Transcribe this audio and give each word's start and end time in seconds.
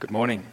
Good 0.00 0.10
morning. 0.10 0.44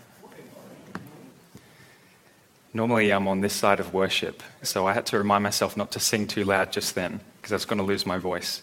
Normally, 2.73 3.11
I'm 3.11 3.27
on 3.27 3.41
this 3.41 3.53
side 3.53 3.79
of 3.79 3.91
worship, 3.91 4.43
so 4.61 4.85
I 4.85 4.93
had 4.93 5.07
to 5.07 5.17
remind 5.17 5.43
myself 5.43 5.75
not 5.75 5.91
to 5.93 5.99
sing 5.99 6.27
too 6.27 6.43
loud 6.43 6.71
just 6.71 6.93
then, 6.93 7.19
because 7.37 7.51
I 7.51 7.55
was 7.55 7.65
going 7.65 7.79
to 7.79 7.83
lose 7.83 8.05
my 8.05 8.19
voice. 8.19 8.61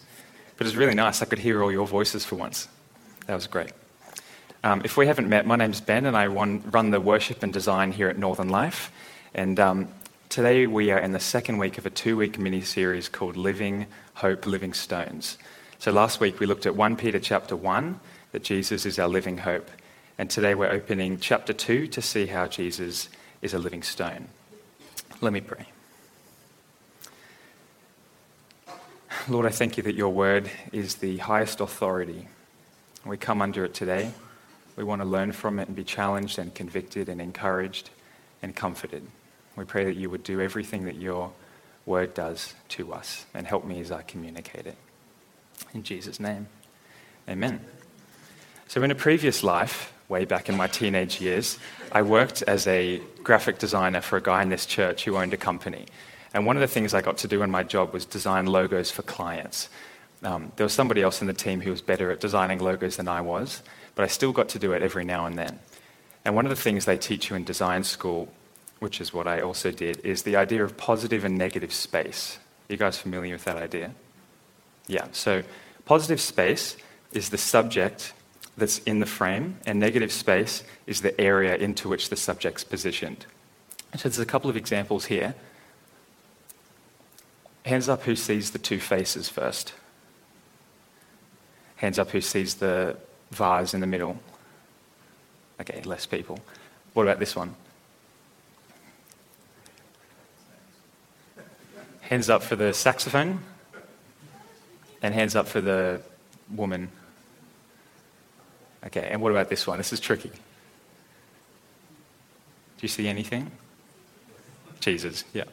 But 0.56 0.66
it 0.66 0.68
was 0.68 0.76
really 0.76 0.94
nice. 0.94 1.20
I 1.20 1.24
could 1.24 1.40
hear 1.40 1.62
all 1.62 1.72
your 1.72 1.86
voices 1.86 2.24
for 2.24 2.36
once. 2.36 2.68
That 3.26 3.34
was 3.34 3.48
great. 3.48 3.72
Um, 4.62 4.80
if 4.84 4.96
we 4.96 5.08
haven't 5.08 5.28
met, 5.28 5.46
my 5.46 5.56
name's 5.56 5.80
Ben, 5.80 6.06
and 6.06 6.16
I 6.16 6.28
run, 6.28 6.62
run 6.70 6.90
the 6.90 7.00
worship 7.00 7.42
and 7.42 7.52
design 7.52 7.90
here 7.90 8.08
at 8.08 8.16
Northern 8.16 8.48
Life. 8.48 8.92
And 9.34 9.58
um, 9.58 9.88
today 10.28 10.68
we 10.68 10.92
are 10.92 11.00
in 11.00 11.10
the 11.10 11.20
second 11.20 11.58
week 11.58 11.76
of 11.76 11.86
a 11.86 11.90
two 11.90 12.16
week 12.16 12.38
mini 12.38 12.60
series 12.60 13.08
called 13.08 13.36
Living 13.36 13.86
Hope, 14.14 14.46
Living 14.46 14.72
Stones. 14.72 15.38
So 15.80 15.90
last 15.90 16.20
week 16.20 16.38
we 16.38 16.46
looked 16.46 16.66
at 16.66 16.76
1 16.76 16.96
Peter 16.96 17.18
chapter 17.18 17.56
1, 17.56 17.98
that 18.30 18.44
Jesus 18.44 18.86
is 18.86 18.98
our 18.98 19.08
living 19.08 19.38
hope. 19.38 19.68
And 20.20 20.28
today 20.28 20.56
we're 20.56 20.70
opening 20.70 21.18
chapter 21.20 21.52
2 21.52 21.86
to 21.86 22.02
see 22.02 22.26
how 22.26 22.48
Jesus 22.48 23.08
is 23.40 23.54
a 23.54 23.58
living 23.58 23.84
stone. 23.84 24.26
Let 25.20 25.32
me 25.32 25.40
pray. 25.40 25.66
Lord, 29.28 29.46
I 29.46 29.50
thank 29.50 29.76
you 29.76 29.84
that 29.84 29.94
your 29.94 30.08
word 30.08 30.50
is 30.72 30.96
the 30.96 31.18
highest 31.18 31.60
authority. 31.60 32.26
We 33.06 33.16
come 33.16 33.40
under 33.40 33.64
it 33.64 33.74
today. 33.74 34.10
We 34.74 34.82
want 34.82 35.02
to 35.02 35.06
learn 35.06 35.30
from 35.30 35.60
it 35.60 35.68
and 35.68 35.76
be 35.76 35.84
challenged 35.84 36.36
and 36.38 36.52
convicted 36.52 37.08
and 37.08 37.20
encouraged 37.20 37.90
and 38.42 38.56
comforted. 38.56 39.06
We 39.54 39.64
pray 39.66 39.84
that 39.84 39.94
you 39.94 40.10
would 40.10 40.24
do 40.24 40.40
everything 40.40 40.86
that 40.86 40.96
your 40.96 41.30
word 41.86 42.14
does 42.14 42.54
to 42.70 42.92
us 42.92 43.24
and 43.34 43.46
help 43.46 43.64
me 43.64 43.80
as 43.80 43.92
I 43.92 44.02
communicate 44.02 44.66
it. 44.66 44.76
In 45.74 45.84
Jesus' 45.84 46.18
name, 46.18 46.48
amen. 47.28 47.60
So, 48.68 48.82
in 48.82 48.90
a 48.90 48.94
previous 48.94 49.42
life, 49.42 49.94
way 50.10 50.26
back 50.26 50.50
in 50.50 50.56
my 50.58 50.66
teenage 50.66 51.22
years, 51.22 51.58
I 51.90 52.02
worked 52.02 52.42
as 52.42 52.66
a 52.66 53.00
graphic 53.22 53.58
designer 53.58 54.02
for 54.02 54.18
a 54.18 54.22
guy 54.22 54.42
in 54.42 54.50
this 54.50 54.66
church 54.66 55.04
who 55.04 55.16
owned 55.16 55.32
a 55.32 55.38
company. 55.38 55.86
And 56.34 56.44
one 56.44 56.54
of 56.54 56.60
the 56.60 56.66
things 56.66 56.92
I 56.92 57.00
got 57.00 57.16
to 57.18 57.28
do 57.28 57.42
in 57.42 57.50
my 57.50 57.62
job 57.62 57.94
was 57.94 58.04
design 58.04 58.44
logos 58.44 58.90
for 58.90 59.00
clients. 59.00 59.70
Um, 60.22 60.52
there 60.56 60.64
was 60.64 60.74
somebody 60.74 61.00
else 61.00 61.22
in 61.22 61.28
the 61.28 61.32
team 61.32 61.62
who 61.62 61.70
was 61.70 61.80
better 61.80 62.10
at 62.10 62.20
designing 62.20 62.58
logos 62.58 62.98
than 62.98 63.08
I 63.08 63.22
was, 63.22 63.62
but 63.94 64.04
I 64.04 64.06
still 64.06 64.32
got 64.32 64.50
to 64.50 64.58
do 64.58 64.72
it 64.72 64.82
every 64.82 65.06
now 65.06 65.24
and 65.24 65.38
then. 65.38 65.60
And 66.26 66.34
one 66.34 66.44
of 66.44 66.50
the 66.50 66.62
things 66.62 66.84
they 66.84 66.98
teach 66.98 67.30
you 67.30 67.36
in 67.36 67.44
design 67.44 67.84
school, 67.84 68.30
which 68.80 69.00
is 69.00 69.14
what 69.14 69.26
I 69.26 69.40
also 69.40 69.70
did, 69.70 70.04
is 70.04 70.24
the 70.24 70.36
idea 70.36 70.62
of 70.62 70.76
positive 70.76 71.24
and 71.24 71.38
negative 71.38 71.72
space. 71.72 72.38
Are 72.68 72.74
you 72.74 72.78
guys 72.78 72.98
familiar 72.98 73.32
with 73.32 73.44
that 73.44 73.56
idea? 73.56 73.92
Yeah, 74.88 75.06
so 75.12 75.42
positive 75.86 76.20
space 76.20 76.76
is 77.12 77.30
the 77.30 77.38
subject 77.38 78.12
that's 78.58 78.78
in 78.80 79.00
the 79.00 79.06
frame, 79.06 79.58
and 79.66 79.78
negative 79.78 80.12
space 80.12 80.64
is 80.86 81.00
the 81.00 81.18
area 81.20 81.56
into 81.56 81.88
which 81.88 82.08
the 82.08 82.16
subject's 82.16 82.64
positioned. 82.64 83.26
So 83.96 84.08
there's 84.08 84.18
a 84.18 84.26
couple 84.26 84.50
of 84.50 84.56
examples 84.56 85.06
here. 85.06 85.34
Hands 87.64 87.88
up 87.88 88.02
who 88.02 88.16
sees 88.16 88.50
the 88.50 88.58
two 88.58 88.80
faces 88.80 89.28
first. 89.28 89.74
Hands 91.76 91.98
up 91.98 92.10
who 92.10 92.20
sees 92.20 92.54
the 92.54 92.96
vase 93.30 93.74
in 93.74 93.80
the 93.80 93.86
middle. 93.86 94.18
Okay, 95.60 95.80
less 95.82 96.06
people. 96.06 96.40
What 96.94 97.04
about 97.04 97.18
this 97.18 97.36
one? 97.36 97.54
Hands 102.00 102.28
up 102.30 102.42
for 102.42 102.56
the 102.56 102.72
saxophone. 102.72 103.40
And 105.00 105.14
hands 105.14 105.36
up 105.36 105.46
for 105.46 105.60
the 105.60 106.00
woman 106.54 106.90
Okay, 108.86 109.08
and 109.10 109.20
what 109.20 109.32
about 109.32 109.48
this 109.48 109.66
one? 109.66 109.78
This 109.78 109.92
is 109.92 110.00
tricky. 110.00 110.28
Do 110.28 110.36
you 112.82 112.88
see 112.88 113.08
anything? 113.08 113.50
Jesus, 114.80 115.24
yeah. 115.32 115.44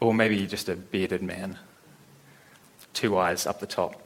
Or 0.00 0.14
maybe 0.14 0.46
just 0.46 0.68
a 0.68 0.74
bearded 0.74 1.22
man, 1.22 1.58
two 2.94 3.18
eyes 3.18 3.46
up 3.46 3.60
the 3.60 3.66
top. 3.66 4.00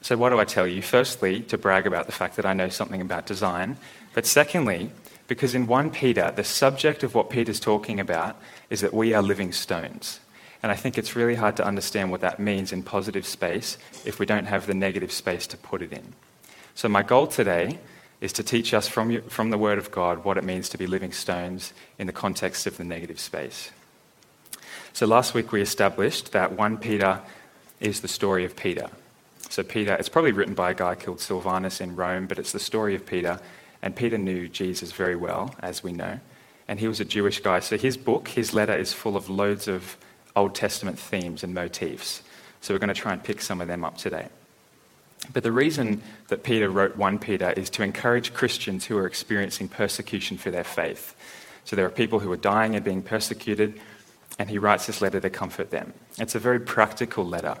So, 0.00 0.16
what 0.16 0.30
do 0.30 0.38
I 0.38 0.44
tell 0.44 0.66
you? 0.66 0.82
Firstly, 0.82 1.40
to 1.44 1.58
brag 1.58 1.86
about 1.86 2.06
the 2.06 2.12
fact 2.12 2.36
that 2.36 2.46
I 2.46 2.52
know 2.52 2.68
something 2.68 3.00
about 3.00 3.26
design. 3.26 3.76
But 4.12 4.26
secondly, 4.26 4.90
because 5.26 5.54
in 5.54 5.66
1 5.66 5.90
Peter, 5.90 6.30
the 6.30 6.44
subject 6.44 7.02
of 7.02 7.14
what 7.14 7.30
Peter's 7.30 7.58
talking 7.58 7.98
about 7.98 8.36
is 8.70 8.82
that 8.82 8.92
we 8.92 9.14
are 9.14 9.22
living 9.22 9.52
stones. 9.52 10.20
And 10.64 10.72
I 10.72 10.76
think 10.76 10.96
it's 10.96 11.14
really 11.14 11.34
hard 11.34 11.58
to 11.58 11.66
understand 11.66 12.10
what 12.10 12.22
that 12.22 12.40
means 12.40 12.72
in 12.72 12.82
positive 12.82 13.26
space 13.26 13.76
if 14.06 14.18
we 14.18 14.24
don't 14.24 14.46
have 14.46 14.66
the 14.66 14.72
negative 14.72 15.12
space 15.12 15.46
to 15.48 15.58
put 15.58 15.82
it 15.82 15.92
in. 15.92 16.14
So, 16.74 16.88
my 16.88 17.02
goal 17.02 17.26
today 17.26 17.78
is 18.22 18.32
to 18.32 18.42
teach 18.42 18.72
us 18.72 18.88
from, 18.88 19.20
from 19.28 19.50
the 19.50 19.58
Word 19.58 19.76
of 19.76 19.90
God 19.90 20.24
what 20.24 20.38
it 20.38 20.42
means 20.42 20.70
to 20.70 20.78
be 20.78 20.86
living 20.86 21.12
stones 21.12 21.74
in 21.98 22.06
the 22.06 22.14
context 22.14 22.66
of 22.66 22.78
the 22.78 22.84
negative 22.84 23.20
space. 23.20 23.72
So, 24.94 25.04
last 25.04 25.34
week 25.34 25.52
we 25.52 25.60
established 25.60 26.32
that 26.32 26.52
1 26.52 26.78
Peter 26.78 27.20
is 27.78 28.00
the 28.00 28.08
story 28.08 28.46
of 28.46 28.56
Peter. 28.56 28.88
So, 29.50 29.62
Peter, 29.62 29.92
it's 29.92 30.08
probably 30.08 30.32
written 30.32 30.54
by 30.54 30.70
a 30.70 30.74
guy 30.74 30.94
called 30.94 31.20
Silvanus 31.20 31.82
in 31.82 31.94
Rome, 31.94 32.26
but 32.26 32.38
it's 32.38 32.52
the 32.52 32.58
story 32.58 32.94
of 32.94 33.04
Peter. 33.04 33.38
And 33.82 33.94
Peter 33.94 34.16
knew 34.16 34.48
Jesus 34.48 34.92
very 34.92 35.14
well, 35.14 35.54
as 35.60 35.82
we 35.82 35.92
know. 35.92 36.20
And 36.66 36.80
he 36.80 36.88
was 36.88 37.00
a 37.00 37.04
Jewish 37.04 37.40
guy. 37.40 37.60
So, 37.60 37.76
his 37.76 37.98
book, 37.98 38.28
his 38.28 38.54
letter, 38.54 38.74
is 38.74 38.94
full 38.94 39.18
of 39.18 39.28
loads 39.28 39.68
of 39.68 39.98
Old 40.36 40.54
Testament 40.54 40.98
themes 40.98 41.42
and 41.42 41.54
motifs. 41.54 42.22
So 42.60 42.74
we're 42.74 42.78
going 42.78 42.88
to 42.88 42.94
try 42.94 43.12
and 43.12 43.22
pick 43.22 43.42
some 43.42 43.60
of 43.60 43.68
them 43.68 43.84
up 43.84 43.98
today. 43.98 44.28
But 45.32 45.42
the 45.42 45.52
reason 45.52 46.02
that 46.28 46.42
Peter 46.42 46.68
wrote 46.68 46.96
1 46.96 47.18
Peter 47.18 47.50
is 47.52 47.70
to 47.70 47.82
encourage 47.82 48.34
Christians 48.34 48.86
who 48.86 48.98
are 48.98 49.06
experiencing 49.06 49.68
persecution 49.68 50.36
for 50.36 50.50
their 50.50 50.64
faith. 50.64 51.14
So 51.64 51.76
there 51.76 51.86
are 51.86 51.90
people 51.90 52.18
who 52.18 52.30
are 52.32 52.36
dying 52.36 52.74
and 52.74 52.84
being 52.84 53.02
persecuted, 53.02 53.80
and 54.38 54.50
he 54.50 54.58
writes 54.58 54.86
this 54.86 55.00
letter 55.00 55.20
to 55.20 55.30
comfort 55.30 55.70
them. 55.70 55.94
It's 56.18 56.34
a 56.34 56.38
very 56.38 56.60
practical 56.60 57.24
letter 57.24 57.56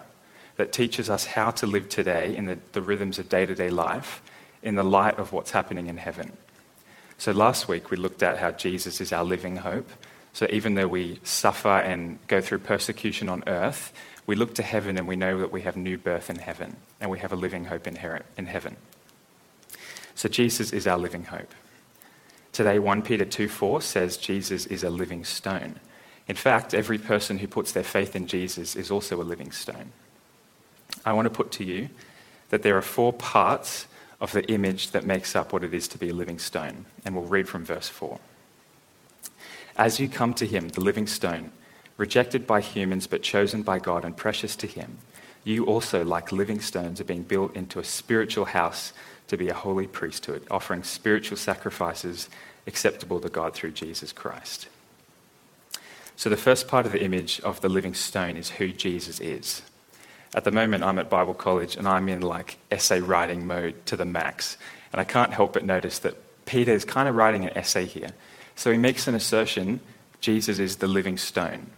that 0.56 0.72
teaches 0.72 1.08
us 1.08 1.24
how 1.24 1.50
to 1.52 1.66
live 1.66 1.88
today 1.88 2.36
in 2.36 2.46
the, 2.46 2.58
the 2.72 2.82
rhythms 2.82 3.18
of 3.18 3.28
day 3.28 3.46
to 3.46 3.54
day 3.54 3.70
life 3.70 4.22
in 4.62 4.74
the 4.74 4.84
light 4.84 5.18
of 5.18 5.32
what's 5.32 5.50
happening 5.50 5.86
in 5.86 5.96
heaven. 5.96 6.32
So 7.18 7.32
last 7.32 7.68
week 7.68 7.90
we 7.90 7.96
looked 7.96 8.22
at 8.22 8.38
how 8.38 8.50
Jesus 8.50 9.00
is 9.00 9.12
our 9.12 9.24
living 9.24 9.56
hope 9.56 9.90
so 10.34 10.48
even 10.50 10.74
though 10.74 10.88
we 10.88 11.20
suffer 11.22 11.68
and 11.68 12.18
go 12.26 12.40
through 12.40 12.58
persecution 12.58 13.28
on 13.28 13.44
earth, 13.46 13.92
we 14.26 14.34
look 14.34 14.54
to 14.56 14.62
heaven 14.62 14.98
and 14.98 15.06
we 15.06 15.16
know 15.16 15.38
that 15.38 15.52
we 15.52 15.62
have 15.62 15.76
new 15.76 15.96
birth 15.96 16.28
in 16.28 16.36
heaven 16.36 16.76
and 17.00 17.08
we 17.08 17.20
have 17.20 17.32
a 17.32 17.36
living 17.36 17.66
hope 17.66 17.86
in 17.86 17.94
heaven. 17.94 18.76
So 20.16 20.28
Jesus 20.28 20.72
is 20.72 20.88
our 20.88 20.98
living 20.98 21.24
hope. 21.24 21.54
Today, 22.52 22.80
1 22.80 23.02
Peter 23.02 23.24
2 23.24 23.48
4 23.48 23.80
says 23.80 24.16
Jesus 24.16 24.66
is 24.66 24.82
a 24.82 24.90
living 24.90 25.24
stone. 25.24 25.78
In 26.26 26.36
fact, 26.36 26.74
every 26.74 26.98
person 26.98 27.38
who 27.38 27.46
puts 27.46 27.70
their 27.72 27.84
faith 27.84 28.16
in 28.16 28.26
Jesus 28.26 28.74
is 28.74 28.90
also 28.90 29.20
a 29.20 29.22
living 29.22 29.52
stone. 29.52 29.92
I 31.04 31.12
want 31.12 31.26
to 31.26 31.30
put 31.30 31.52
to 31.52 31.64
you 31.64 31.90
that 32.50 32.62
there 32.62 32.76
are 32.76 32.82
four 32.82 33.12
parts 33.12 33.86
of 34.20 34.32
the 34.32 34.44
image 34.50 34.90
that 34.90 35.06
makes 35.06 35.36
up 35.36 35.52
what 35.52 35.62
it 35.62 35.74
is 35.74 35.86
to 35.88 35.98
be 35.98 36.08
a 36.08 36.14
living 36.14 36.38
stone. 36.38 36.86
And 37.04 37.14
we'll 37.14 37.24
read 37.24 37.48
from 37.48 37.64
verse 37.64 37.88
4. 37.88 38.18
As 39.76 39.98
you 39.98 40.08
come 40.08 40.34
to 40.34 40.46
him, 40.46 40.68
the 40.68 40.80
living 40.80 41.06
stone, 41.06 41.50
rejected 41.96 42.46
by 42.46 42.60
humans 42.60 43.06
but 43.06 43.22
chosen 43.22 43.62
by 43.62 43.78
God 43.78 44.04
and 44.04 44.16
precious 44.16 44.56
to 44.56 44.66
him, 44.66 44.98
you 45.44 45.66
also, 45.66 46.04
like 46.04 46.32
living 46.32 46.60
stones, 46.60 47.00
are 47.00 47.04
being 47.04 47.22
built 47.22 47.54
into 47.54 47.78
a 47.78 47.84
spiritual 47.84 48.46
house 48.46 48.92
to 49.28 49.36
be 49.36 49.48
a 49.48 49.54
holy 49.54 49.86
priesthood, 49.86 50.46
offering 50.50 50.82
spiritual 50.82 51.36
sacrifices 51.36 52.28
acceptable 52.66 53.20
to 53.20 53.28
God 53.28 53.54
through 53.54 53.72
Jesus 53.72 54.12
Christ. 54.12 54.68
So, 56.16 56.30
the 56.30 56.36
first 56.36 56.66
part 56.68 56.86
of 56.86 56.92
the 56.92 57.02
image 57.02 57.40
of 57.40 57.60
the 57.60 57.68
living 57.68 57.94
stone 57.94 58.36
is 58.36 58.50
who 58.50 58.68
Jesus 58.68 59.20
is. 59.20 59.62
At 60.34 60.44
the 60.44 60.50
moment, 60.50 60.82
I'm 60.82 60.98
at 60.98 61.10
Bible 61.10 61.34
college 61.34 61.76
and 61.76 61.86
I'm 61.86 62.08
in 62.08 62.22
like 62.22 62.58
essay 62.70 63.00
writing 63.00 63.46
mode 63.46 63.86
to 63.86 63.96
the 63.96 64.04
max. 64.04 64.56
And 64.92 65.00
I 65.00 65.04
can't 65.04 65.32
help 65.32 65.52
but 65.52 65.64
notice 65.64 65.98
that 66.00 66.16
Peter 66.46 66.72
is 66.72 66.84
kind 66.84 67.08
of 67.08 67.16
writing 67.16 67.44
an 67.44 67.56
essay 67.56 67.84
here. 67.84 68.10
So 68.56 68.70
he 68.70 68.78
makes 68.78 69.06
an 69.08 69.14
assertion 69.14 69.80
Jesus 70.20 70.58
is 70.58 70.76
the 70.76 70.86
living 70.86 71.18
stone. 71.18 71.70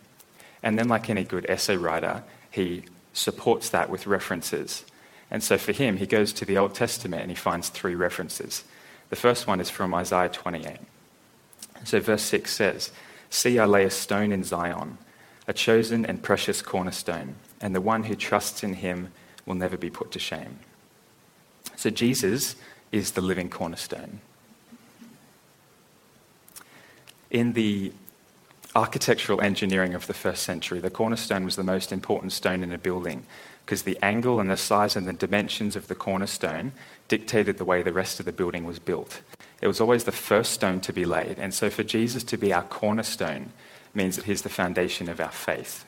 And 0.63 0.79
then, 0.79 0.87
like 0.87 1.11
any 1.11 1.25
good 1.25 1.47
essay 1.49 1.77
writer, 1.77 2.23
he 2.49 2.85
supports 3.13 3.71
that 3.71 3.91
with 3.91 4.07
references. 4.07 4.85
And 5.31 5.43
so 5.43 5.59
for 5.59 5.73
him, 5.73 5.97
he 5.97 6.07
goes 6.07 6.33
to 6.35 6.45
the 6.45 6.57
Old 6.57 6.75
Testament 6.75 7.23
and 7.23 7.31
he 7.31 7.35
finds 7.35 7.69
three 7.69 7.97
references. 7.97 8.63
The 9.11 9.17
first 9.17 9.49
one 9.49 9.61
is 9.61 9.69
from 9.69 9.93
Isaiah 9.95 10.29
28. 10.29 10.79
So 11.85 11.99
verse 11.99 12.23
6 12.23 12.55
says, 12.55 12.93
See, 13.31 13.59
I 13.59 13.65
lay 13.65 13.85
a 13.85 13.91
stone 13.91 14.31
in 14.31 14.45
Zion, 14.45 14.99
a 15.49 15.53
chosen 15.53 16.07
and 16.07 16.23
precious 16.23 16.63
cornerstone, 16.63 17.35
and 17.61 17.75
the 17.75 17.81
one 17.81 18.05
who 18.05 18.15
trusts 18.15 18.63
in 18.63 18.75
him 18.75 19.13
will 19.45 19.57
never 19.57 19.77
be 19.77 19.91
put 19.91 20.13
to 20.13 20.21
shame. 20.21 20.61
So 21.75 21.91
Jesus 21.91 22.55
is 22.93 23.13
the 23.13 23.21
living 23.21 23.51
cornerstone 23.51 24.21
in 27.31 27.53
the 27.53 27.93
architectural 28.75 29.41
engineering 29.41 29.95
of 29.95 30.07
the 30.07 30.15
first 30.15 30.43
century, 30.43 30.79
the 30.81 30.91
cornerstone 30.91 31.45
was 31.45 31.57
the 31.57 31.65
most 31.65 31.93
important 31.93 32.33
stone 32.33 32.63
in 32.63 32.73
a 32.73 32.79
building 32.79 33.25
because 33.65 33.83
the 33.83 33.99
angle 34.03 34.39
and 34.39 34.51
the 34.51 34.57
size 34.57 34.95
and 34.95 35.09
the 35.09 35.13
dimensions 35.13 35.75
of 35.75 35.89
the 35.89 35.95
cornerstone 35.95 36.73
dictated 37.09 37.59
the 37.59 37.65
way 37.65 37.83
the 37.83 37.93
rest 37.93 38.21
of 38.21 38.27
the 38.27 38.33
building 38.33 38.65
was 38.65 38.79
built. 38.79 39.23
It 39.61 39.67
was 39.67 39.81
always 39.81 40.05
the 40.05 40.13
first 40.13 40.53
stone 40.53 40.81
to 40.83 40.93
be 40.93 41.05
laid. 41.05 41.39
And 41.39 41.53
so 41.53 41.71
for 41.71 41.83
Jesus 41.83 42.23
to 42.25 42.37
be 42.37 42.53
our 42.53 42.63
cornerstone 42.63 43.53
means 43.95 44.17
that 44.17 44.27
he's 44.27 44.43
the 44.43 44.49
foundation 44.49 45.09
of 45.09 45.21
our 45.21 45.33
faith. 45.33 45.85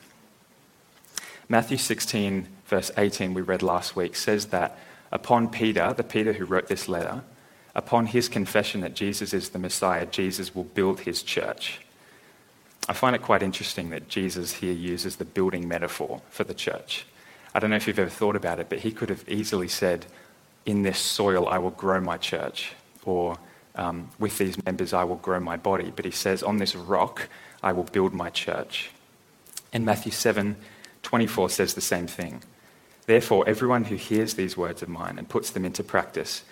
Matthew 1.47 1.77
16, 1.77 2.47
verse 2.65 2.91
18, 2.97 3.33
we 3.33 3.41
read 3.41 3.63
last 3.63 3.95
week, 3.95 4.15
says 4.15 4.47
that 4.47 4.77
upon 5.11 5.49
Peter, 5.49 5.93
the 5.93 6.03
Peter 6.03 6.33
who 6.33 6.45
wrote 6.45 6.67
this 6.67 6.89
letter, 6.89 7.21
upon 7.75 8.07
his 8.07 8.27
confession 8.29 8.81
that 8.81 8.93
Jesus 8.93 9.33
is 9.33 9.49
the 9.49 9.59
Messiah, 9.59 10.05
Jesus 10.05 10.55
will 10.55 10.63
build 10.63 11.01
his 11.01 11.23
church. 11.23 11.79
I 12.87 12.93
find 12.93 13.15
it 13.15 13.21
quite 13.21 13.43
interesting 13.43 13.91
that 13.91 14.07
Jesus 14.07 14.53
here 14.53 14.73
uses 14.73 15.17
the 15.17 15.25
building 15.25 15.67
metaphor 15.67 16.21
for 16.29 16.43
the 16.43 16.53
church. 16.53 17.05
I 17.53 17.59
don't 17.59 17.69
know 17.69 17.75
if 17.75 17.87
you've 17.87 17.99
ever 17.99 18.09
thought 18.09 18.35
about 18.35 18.59
it, 18.59 18.67
but 18.69 18.79
he 18.79 18.91
could 18.91 19.09
have 19.09 19.27
easily 19.27 19.67
said, 19.67 20.05
In 20.65 20.83
this 20.83 20.97
soil 20.97 21.47
I 21.47 21.57
will 21.57 21.71
grow 21.71 21.99
my 21.99 22.17
church, 22.17 22.73
or 23.05 23.37
um, 23.75 24.09
with 24.19 24.37
these 24.37 24.63
members 24.65 24.93
I 24.93 25.03
will 25.03 25.17
grow 25.17 25.39
my 25.39 25.57
body. 25.57 25.91
But 25.95 26.05
he 26.05 26.11
says, 26.11 26.41
On 26.41 26.57
this 26.57 26.75
rock 26.75 27.29
I 27.61 27.73
will 27.73 27.83
build 27.83 28.13
my 28.13 28.29
church. 28.29 28.91
And 29.71 29.85
Matthew 29.85 30.11
7 30.11 30.55
24 31.01 31.49
says 31.49 31.73
the 31.73 31.81
same 31.81 32.07
thing. 32.07 32.41
Therefore, 33.05 33.47
everyone 33.47 33.85
who 33.85 33.95
hears 33.95 34.33
these 34.33 34.57
words 34.57 34.81
of 34.81 34.89
mine 34.89 35.17
and 35.17 35.29
puts 35.29 35.49
them 35.49 35.65
into 35.65 35.83
practice 35.83 36.43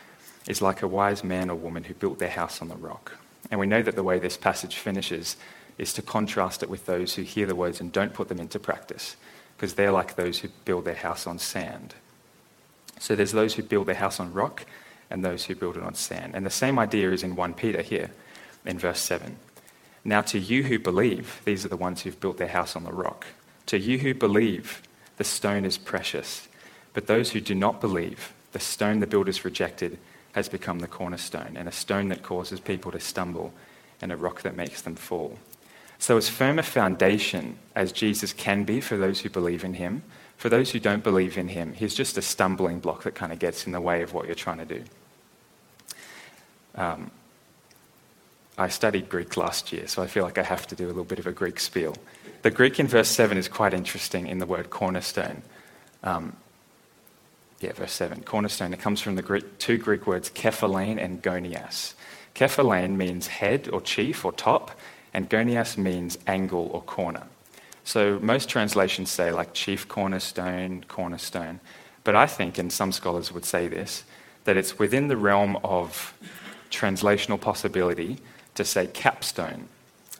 is 0.47 0.61
like 0.61 0.81
a 0.81 0.87
wise 0.87 1.23
man 1.23 1.49
or 1.49 1.55
woman 1.55 1.83
who 1.83 1.93
built 1.93 2.19
their 2.19 2.29
house 2.29 2.61
on 2.61 2.69
the 2.69 2.75
rock. 2.75 3.13
And 3.51 3.59
we 3.59 3.67
know 3.67 3.81
that 3.81 3.95
the 3.95 4.03
way 4.03 4.19
this 4.19 4.37
passage 4.37 4.75
finishes 4.75 5.37
is 5.77 5.93
to 5.93 6.01
contrast 6.01 6.63
it 6.63 6.69
with 6.69 6.85
those 6.85 7.15
who 7.15 7.21
hear 7.21 7.45
the 7.45 7.55
words 7.55 7.79
and 7.79 7.91
don't 7.91 8.13
put 8.13 8.29
them 8.29 8.39
into 8.39 8.59
practice, 8.59 9.15
because 9.55 9.75
they're 9.75 9.91
like 9.91 10.15
those 10.15 10.39
who 10.39 10.49
build 10.65 10.85
their 10.85 10.95
house 10.95 11.27
on 11.27 11.37
sand. 11.37 11.93
So 12.99 13.15
there's 13.15 13.31
those 13.31 13.53
who 13.53 13.63
build 13.63 13.87
their 13.87 13.95
house 13.95 14.19
on 14.19 14.33
rock 14.33 14.65
and 15.09 15.23
those 15.23 15.45
who 15.45 15.55
build 15.55 15.77
it 15.77 15.83
on 15.83 15.93
sand. 15.93 16.33
And 16.35 16.45
the 16.45 16.49
same 16.49 16.79
idea 16.79 17.11
is 17.11 17.23
in 17.23 17.35
1 17.35 17.53
Peter 17.53 17.81
here 17.81 18.09
in 18.65 18.79
verse 18.79 18.99
7. 18.99 19.37
Now, 20.03 20.21
to 20.21 20.39
you 20.39 20.63
who 20.63 20.79
believe, 20.79 21.41
these 21.45 21.65
are 21.65 21.69
the 21.69 21.77
ones 21.77 22.01
who've 22.01 22.19
built 22.19 22.37
their 22.37 22.47
house 22.47 22.75
on 22.75 22.83
the 22.83 22.91
rock. 22.91 23.27
To 23.67 23.77
you 23.77 23.99
who 23.99 24.13
believe, 24.13 24.81
the 25.17 25.23
stone 25.23 25.65
is 25.65 25.77
precious. 25.77 26.47
But 26.93 27.07
those 27.07 27.31
who 27.31 27.41
do 27.41 27.53
not 27.53 27.81
believe, 27.81 28.33
the 28.53 28.59
stone 28.59 28.99
the 28.99 29.07
builders 29.07 29.45
rejected 29.45 29.99
has 30.37 30.47
become 30.47 30.77
the 30.77 30.87
cornerstone, 30.87 31.57
and 31.57 31.67
a 31.67 31.71
stone 31.71 32.09
that 32.09 32.21
causes 32.21 32.59
people 32.59 32.91
to 32.91 32.99
stumble, 32.99 33.51
and 34.03 34.11
a 34.11 34.15
rock 34.15 34.43
that 34.43 34.55
makes 34.55 34.83
them 34.83 34.95
fall. 34.95 35.39
So, 35.97 36.15
as 36.15 36.29
firm 36.29 36.59
a 36.59 36.63
foundation 36.63 37.57
as 37.73 37.91
Jesus 37.91 38.33
can 38.33 38.63
be 38.63 38.79
for 38.79 38.97
those 38.97 39.21
who 39.21 39.31
believe 39.31 39.63
in 39.63 39.73
him, 39.73 40.03
for 40.37 40.49
those 40.49 40.69
who 40.69 40.79
don't 40.79 41.03
believe 41.03 41.39
in 41.39 41.47
him, 41.47 41.73
he's 41.73 41.95
just 41.95 42.19
a 42.19 42.21
stumbling 42.21 42.79
block 42.79 43.01
that 43.01 43.15
kind 43.15 43.33
of 43.33 43.39
gets 43.39 43.65
in 43.65 43.71
the 43.71 43.81
way 43.81 44.03
of 44.03 44.13
what 44.13 44.27
you're 44.27 44.35
trying 44.35 44.59
to 44.59 44.65
do. 44.65 44.83
Um, 46.75 47.09
I 48.59 48.67
studied 48.67 49.09
Greek 49.09 49.35
last 49.37 49.73
year, 49.73 49.87
so 49.87 50.03
I 50.03 50.05
feel 50.05 50.23
like 50.23 50.37
I 50.37 50.43
have 50.43 50.67
to 50.67 50.75
do 50.75 50.85
a 50.85 50.89
little 50.89 51.03
bit 51.03 51.17
of 51.17 51.25
a 51.25 51.31
Greek 51.31 51.59
spiel. 51.59 51.95
The 52.43 52.51
Greek 52.51 52.79
in 52.79 52.85
verse 52.85 53.09
7 53.09 53.39
is 53.39 53.47
quite 53.47 53.73
interesting 53.73 54.27
in 54.27 54.37
the 54.37 54.45
word 54.45 54.69
cornerstone. 54.69 55.41
Um, 56.03 56.37
yeah, 57.59 57.73
verse 57.73 57.93
7, 57.93 58.23
cornerstone. 58.23 58.73
It 58.73 58.79
comes 58.79 59.01
from 59.01 59.15
the 59.15 59.21
Greek, 59.21 59.57
two 59.57 59.77
Greek 59.77 60.05
words, 60.05 60.29
kephalein 60.29 61.03
and 61.03 61.21
gonias. 61.21 61.93
Kephalein 62.35 62.95
means 62.95 63.27
head 63.27 63.67
or 63.71 63.81
chief 63.81 64.23
or 64.23 64.31
top, 64.31 64.71
and 65.13 65.29
gonias 65.29 65.77
means 65.77 66.19
angle 66.27 66.69
or 66.71 66.81
corner. 66.83 67.23
So 67.83 68.19
most 68.21 68.49
translations 68.49 69.09
say 69.09 69.31
like 69.31 69.53
chief 69.53 69.87
cornerstone, 69.87 70.83
cornerstone. 70.87 71.59
But 72.03 72.15
I 72.15 72.27
think, 72.27 72.57
and 72.57 72.71
some 72.71 72.91
scholars 72.91 73.31
would 73.31 73.45
say 73.45 73.67
this, 73.67 74.03
that 74.43 74.57
it's 74.57 74.77
within 74.77 75.07
the 75.07 75.17
realm 75.17 75.57
of 75.63 76.13
translational 76.69 77.41
possibility 77.41 78.19
to 78.55 78.63
say 78.63 78.87
capstone, 78.87 79.67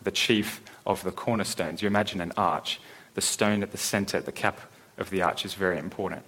the 0.02 0.12
chief 0.12 0.62
of 0.86 1.04
the 1.04 1.12
cornerstones. 1.12 1.82
You 1.82 1.88
imagine 1.88 2.20
an 2.20 2.32
arch, 2.36 2.80
the 3.14 3.22
stone 3.22 3.62
at 3.62 3.72
the 3.72 3.78
center, 3.78 4.22
the 4.22 4.32
cap 4.32 4.62
of 4.98 5.10
the 5.12 5.22
arch 5.22 5.46
is 5.46 5.54
very 5.54 5.78
important. 5.78 6.24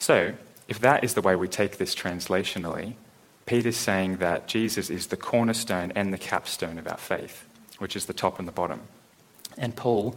So, 0.00 0.32
if 0.66 0.80
that 0.80 1.04
is 1.04 1.14
the 1.14 1.20
way 1.20 1.36
we 1.36 1.46
take 1.46 1.76
this 1.76 1.94
translationally, 1.94 2.94
Peter's 3.44 3.76
saying 3.76 4.16
that 4.16 4.48
Jesus 4.48 4.88
is 4.88 5.08
the 5.08 5.16
cornerstone 5.16 5.92
and 5.94 6.12
the 6.12 6.18
capstone 6.18 6.78
of 6.78 6.88
our 6.88 6.96
faith, 6.96 7.46
which 7.78 7.94
is 7.94 8.06
the 8.06 8.14
top 8.14 8.38
and 8.38 8.48
the 8.48 8.52
bottom. 8.52 8.80
And 9.58 9.76
Paul 9.76 10.16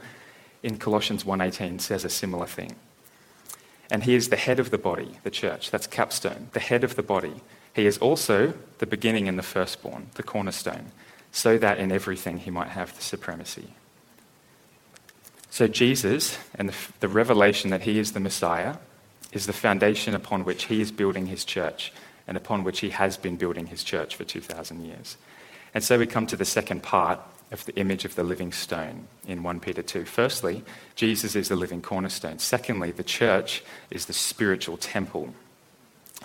in 0.63 0.77
Colossians 0.77 1.25
1:18 1.25 1.79
says 1.79 2.05
a 2.05 2.09
similar 2.09 2.47
thing. 2.47 2.75
And 3.91 4.03
he 4.03 4.15
is 4.15 4.29
the 4.29 4.37
head 4.37 4.59
of 4.59 4.71
the 4.71 4.77
body, 4.77 5.19
the 5.23 5.29
church. 5.29 5.69
That's 5.69 5.85
capstone, 5.85 6.47
the 6.53 6.61
head 6.61 6.83
of 6.83 6.95
the 6.95 7.03
body. 7.03 7.41
He 7.75 7.85
is 7.85 7.97
also 7.97 8.53
the 8.77 8.85
beginning 8.85 9.27
and 9.27 9.37
the 9.37 9.43
firstborn, 9.43 10.11
the 10.15 10.23
cornerstone, 10.23 10.91
so 11.31 11.57
that 11.57 11.77
in 11.77 11.91
everything 11.91 12.37
he 12.37 12.51
might 12.51 12.69
have 12.69 12.95
the 12.95 13.01
supremacy. 13.01 13.73
So 15.49 15.67
Jesus 15.67 16.37
and 16.55 16.69
the, 16.69 16.75
the 17.01 17.09
revelation 17.09 17.69
that 17.71 17.81
he 17.81 17.99
is 17.99 18.13
the 18.13 18.19
Messiah 18.21 18.77
is 19.33 19.47
the 19.47 19.53
foundation 19.53 20.13
upon 20.13 20.45
which 20.45 20.65
he 20.65 20.79
is 20.79 20.91
building 20.91 21.25
his 21.25 21.43
church 21.43 21.91
and 22.27 22.37
upon 22.37 22.63
which 22.63 22.79
he 22.79 22.91
has 22.91 23.17
been 23.17 23.35
building 23.35 23.67
his 23.67 23.83
church 23.83 24.15
for 24.15 24.23
2,000 24.23 24.85
years. 24.85 25.17
And 25.73 25.83
so 25.83 25.97
we 25.97 26.05
come 26.05 26.27
to 26.27 26.37
the 26.37 26.45
second 26.45 26.83
part 26.83 27.19
of 27.51 27.65
the 27.65 27.75
image 27.75 28.05
of 28.05 28.15
the 28.15 28.23
living 28.23 28.51
stone 28.51 29.07
in 29.27 29.43
1 29.43 29.59
Peter 29.59 29.81
2. 29.81 30.05
Firstly, 30.05 30.63
Jesus 30.95 31.35
is 31.35 31.49
the 31.49 31.55
living 31.55 31.81
cornerstone. 31.81 32.39
Secondly, 32.39 32.91
the 32.91 33.03
church 33.03 33.63
is 33.89 34.05
the 34.05 34.13
spiritual 34.13 34.77
temple. 34.77 35.33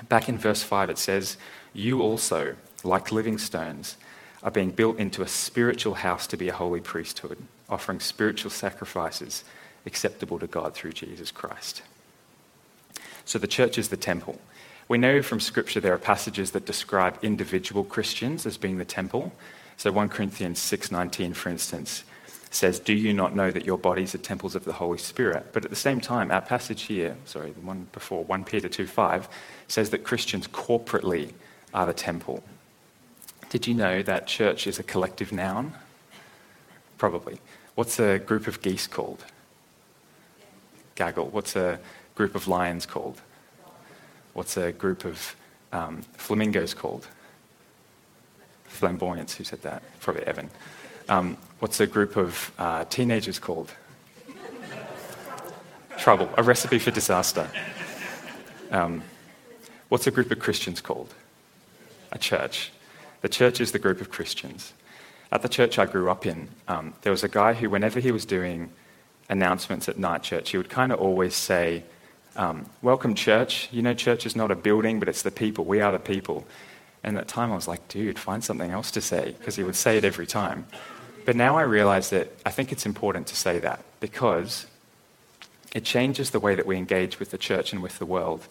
Back 0.09 0.29
in 0.29 0.39
verse 0.39 0.63
5, 0.63 0.91
it 0.91 0.99
says, 0.99 1.37
You 1.73 2.03
also, 2.03 2.57
like 2.85 3.11
living 3.11 3.39
stones, 3.39 3.97
are 4.43 4.51
being 4.51 4.71
built 4.71 4.99
into 4.99 5.23
a 5.23 5.29
spiritual 5.29 5.95
house 5.95 6.27
to 6.29 6.37
be 6.37 6.49
a 6.49 6.55
holy 6.55 6.81
priesthood, 6.81 7.39
offering 7.69 8.01
spiritual 8.01 8.51
sacrifices 8.51 9.45
acceptable 9.85 10.39
to 10.39 10.47
God 10.47 10.75
through 10.75 10.93
Jesus 10.93 11.31
Christ. 11.31 11.83
So 13.29 13.39
the 13.39 13.47
church 13.47 13.77
is 13.77 13.91
the 13.91 13.97
temple. 13.99 14.41
We 14.89 14.97
know 14.97 15.21
from 15.21 15.39
Scripture 15.39 15.81
there 15.81 15.93
are 15.93 15.99
passages 15.99 16.53
that 16.53 16.65
describe 16.65 17.19
individual 17.21 17.85
Christians 17.85 18.47
as 18.47 18.57
being 18.57 18.79
the 18.79 18.87
temple. 18.87 19.35
So 19.77 19.93
1 19.93 20.09
Corinthians 20.09 20.59
6:19 20.59 21.35
for 21.35 21.51
instance 21.51 22.05
says, 22.51 22.81
"Do 22.81 22.95
you 22.95 23.13
not 23.13 23.37
know 23.37 23.51
that 23.51 23.67
your 23.67 23.77
bodies 23.77 24.15
are 24.15 24.19
temples 24.19 24.55
of 24.55 24.65
the 24.65 24.73
Holy 24.73 24.97
Spirit?" 24.97 25.53
But 25.53 25.63
at 25.67 25.69
the 25.69 25.77
same 25.77 26.01
time, 26.01 26.31
our 26.31 26.41
passage 26.41 26.85
here, 26.85 27.19
sorry, 27.27 27.51
the 27.51 27.61
one 27.61 27.89
before 27.93 28.25
1 28.25 28.45
Peter 28.45 28.67
2:5 28.67 29.29
says 29.69 29.91
that 29.91 30.05
Christians 30.05 30.49
corporately 30.49 31.35
are 31.75 31.85
the 31.85 31.93
temple. 31.93 32.43
Did 33.51 33.67
you 33.67 33.75
know 33.75 34.03
that 34.05 34.27
church 34.27 34.67
is 34.67 34.79
a 34.79 34.83
collective 34.83 35.33
noun? 35.33 35.75
Probably. 36.97 37.43
What's 37.75 38.01
a 38.01 38.19
group 38.19 38.47
of 38.47 38.63
geese 38.63 38.87
called? 38.87 39.27
Gaggle. 40.95 41.29
What's 41.29 41.55
a 41.57 41.79
group 42.19 42.35
of 42.35 42.47
lions 42.49 42.85
called? 42.85 43.19
What's 44.35 44.57
a 44.57 44.73
group 44.73 45.05
of 45.05 45.37
um, 45.73 46.03
flamingos 46.17 46.75
called? 46.75 47.07
flamboyance. 48.69 49.35
Who 49.35 49.45
said 49.45 49.63
that? 49.63 49.83
Probably 50.01 50.23
Evan. 50.25 50.51
Um, 51.09 51.37
what's 51.59 51.81
a 51.81 51.87
group 51.87 52.17
of 52.17 52.53
uh, 52.59 52.85
teenagers 52.85 53.39
called? 53.39 53.73
Trouble. 55.97 56.31
A 56.37 56.43
recipe 56.43 56.79
for 56.79 56.91
disaster. 56.91 57.49
Um, 58.71 59.03
what's 59.89 60.07
a 60.07 60.11
group 60.11 60.31
of 60.31 60.39
Christians 60.39 60.81
called? 60.81 61.13
A 62.13 62.19
church. 62.19 62.71
The 63.23 63.29
church 63.29 63.61
is 63.61 63.73
the 63.73 63.79
group 63.79 64.01
of 64.01 64.11
Christians. 64.11 64.73
At 65.33 65.43
the 65.43 65.49
church 65.49 65.79
I 65.79 65.87
grew 65.87 66.09
up 66.11 66.25
in, 66.25 66.49
um, 66.69 66.95
there 67.03 67.13
was 67.13 67.25
a 67.25 67.29
guy 67.29 67.55
who, 67.55 67.69
whenever 67.69 68.01
he 68.01 68.13
was 68.13 68.25
doing 68.25 68.71
announcements 69.29 69.89
at 69.89 69.99
night 69.99 70.23
church, 70.23 70.51
he 70.51 70.57
would 70.57 70.71
kind 70.71 70.93
of 70.93 71.01
always 71.01 71.35
say, 71.35 71.83
um, 72.39 72.67
Welcome, 72.81 73.15
church. 73.15 73.69
You 73.73 73.83
know, 73.83 73.93
church 73.93 74.25
is 74.25 74.37
not 74.37 74.51
a 74.51 74.55
building, 74.55 75.01
but 75.01 75.09
it's 75.09 75.23
the 75.23 75.31
people. 75.31 75.65
We 75.65 75.81
are 75.81 75.93
the 75.93 75.99
people. 75.99 76.47
And 77.03 77.19
at 77.19 77.29
time 77.29 77.53
I 77.53 77.57
was 77.57 77.69
like, 77.69 77.87
dude, 77.89 78.19
find 78.19 78.43
something 78.43 78.71
else 78.71 78.91
to 78.93 79.01
say, 79.01 79.35
because 79.39 79.57
he 79.57 79.65
would 79.65 79.77
say 79.77 79.99
it 79.99 80.05
every 80.05 80.27
time. 80.27 80.67
But 81.27 81.37
now 81.37 81.57
I 81.57 81.63
realize 81.63 82.11
that 82.11 82.33
I 82.47 82.51
think 82.51 82.73
it's 82.73 82.87
important 82.87 83.27
to 83.27 83.37
say 83.37 83.59
that 83.59 83.85
because 84.01 84.67
it 85.75 85.85
changes 85.85 86.31
the 86.31 86.41
way 86.41 86.55
that 86.55 86.65
we 86.65 86.77
engage 86.77 87.19
with 87.19 87.31
the 87.31 87.39
church 87.39 87.73
and 87.73 87.83
with 87.83 87.99
the 87.99 88.07
world 88.07 88.47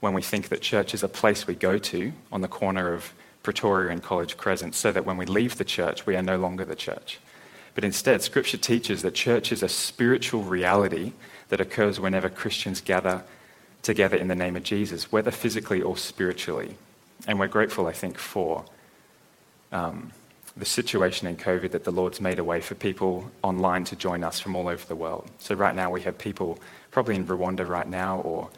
when 0.00 0.12
we 0.12 0.20
think 0.20 0.48
that 0.48 0.60
church 0.60 0.92
is 0.92 1.02
a 1.02 1.08
place 1.08 1.46
we 1.46 1.54
go 1.54 1.78
to 1.78 2.12
on 2.32 2.40
the 2.40 2.48
corner 2.48 2.92
of 2.92 3.14
Pretoria 3.42 3.90
and 3.90 4.02
College 4.02 4.36
Crescent, 4.36 4.74
so 4.74 4.92
that 4.92 5.06
when 5.06 5.16
we 5.16 5.26
leave 5.26 5.58
the 5.58 5.64
church, 5.64 6.06
we 6.06 6.16
are 6.16 6.22
no 6.22 6.36
longer 6.36 6.64
the 6.64 6.76
church. 6.76 7.18
But 7.74 7.84
instead, 7.84 8.20
Scripture 8.22 8.58
teaches 8.58 9.02
that 9.02 9.14
church 9.14 9.50
is 9.50 9.62
a 9.62 9.68
spiritual 9.68 10.42
reality 10.42 11.12
that 11.52 11.60
occurs 11.60 12.00
whenever 12.00 12.30
Christians 12.30 12.80
gather 12.80 13.22
together 13.82 14.16
in 14.16 14.28
the 14.28 14.34
name 14.34 14.56
of 14.56 14.62
Jesus, 14.62 15.12
whether 15.12 15.30
physically 15.30 15.82
or 15.82 15.98
spiritually. 15.98 16.78
And 17.26 17.38
we're 17.38 17.46
grateful, 17.46 17.86
I 17.86 17.92
think, 17.92 18.16
for, 18.16 18.64
um, 19.70 20.12
the 20.56 20.64
situation 20.64 21.28
in 21.28 21.36
COVID 21.36 21.72
that 21.72 21.84
the 21.84 21.90
Lord's 21.90 22.22
made 22.22 22.38
a 22.38 22.44
way 22.44 22.62
for 22.62 22.74
people 22.74 23.30
online 23.42 23.84
to 23.84 23.96
join 23.96 24.24
us 24.24 24.40
from 24.40 24.56
all 24.56 24.66
over 24.66 24.86
the 24.86 24.96
world. 24.96 25.30
So, 25.40 25.54
right 25.54 25.74
now, 25.74 25.90
we 25.90 26.00
have 26.00 26.16
people 26.16 26.58
probably 26.90 27.16
in 27.16 27.26
Rwanda 27.26 27.68
right 27.68 27.88
now, 27.88 28.20
or 28.20 28.48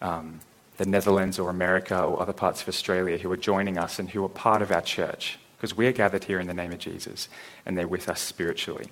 um, 0.00 0.38
the 0.76 0.86
Netherlands, 0.86 1.40
or 1.40 1.50
America, 1.50 2.00
or 2.00 2.22
other 2.22 2.32
parts 2.32 2.62
of 2.62 2.68
Australia 2.68 3.18
who 3.18 3.32
are 3.32 3.36
joining 3.36 3.78
us 3.78 3.98
and 3.98 4.08
who 4.10 4.24
are 4.24 4.28
part 4.28 4.62
of 4.62 4.70
our 4.70 4.82
church 4.82 5.40
because 5.56 5.76
we 5.76 5.88
are 5.88 5.92
gathered 5.92 6.22
here 6.22 6.38
in 6.38 6.46
the 6.46 6.54
name 6.54 6.70
of 6.70 6.78
Jesus 6.78 7.28
and 7.66 7.76
they're 7.76 7.88
with 7.88 8.08
us 8.08 8.20
spiritually. 8.20 8.86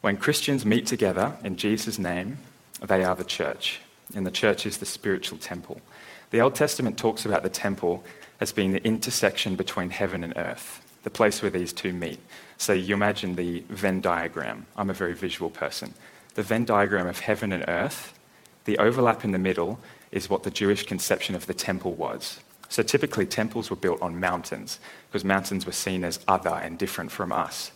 When 0.00 0.16
Christians 0.16 0.64
meet 0.64 0.86
together 0.86 1.36
in 1.44 1.56
Jesus' 1.56 1.98
name, 1.98 2.38
they 2.82 3.04
are 3.04 3.14
the 3.14 3.22
church, 3.22 3.80
and 4.14 4.26
the 4.26 4.30
church 4.30 4.64
is 4.64 4.78
the 4.78 4.86
spiritual 4.86 5.36
temple. 5.36 5.82
The 6.30 6.40
Old 6.40 6.54
Testament 6.54 6.96
talks 6.96 7.26
about 7.26 7.42
the 7.42 7.50
temple 7.50 8.02
as 8.40 8.50
being 8.50 8.72
the 8.72 8.82
intersection 8.82 9.56
between 9.56 9.90
heaven 9.90 10.24
and 10.24 10.32
earth, 10.36 10.80
the 11.02 11.10
place 11.10 11.42
where 11.42 11.50
these 11.50 11.74
two 11.74 11.92
meet. 11.92 12.18
So 12.56 12.72
you 12.72 12.94
imagine 12.94 13.34
the 13.34 13.62
Venn 13.68 14.00
diagram. 14.00 14.64
I'm 14.74 14.88
a 14.88 14.94
very 14.94 15.12
visual 15.12 15.50
person. 15.50 15.92
The 16.34 16.42
Venn 16.42 16.64
diagram 16.64 17.06
of 17.06 17.20
heaven 17.20 17.52
and 17.52 17.64
earth, 17.68 18.18
the 18.64 18.78
overlap 18.78 19.22
in 19.22 19.32
the 19.32 19.38
middle 19.38 19.80
is 20.12 20.30
what 20.30 20.44
the 20.44 20.50
Jewish 20.50 20.86
conception 20.86 21.34
of 21.34 21.46
the 21.46 21.52
temple 21.52 21.92
was. 21.92 22.40
So 22.70 22.82
typically, 22.82 23.26
temples 23.26 23.68
were 23.68 23.76
built 23.76 24.00
on 24.00 24.18
mountains 24.18 24.80
because 25.08 25.26
mountains 25.26 25.66
were 25.66 25.72
seen 25.72 26.04
as 26.04 26.20
other 26.26 26.54
and 26.54 26.78
different 26.78 27.10
from 27.10 27.32
us 27.32 27.72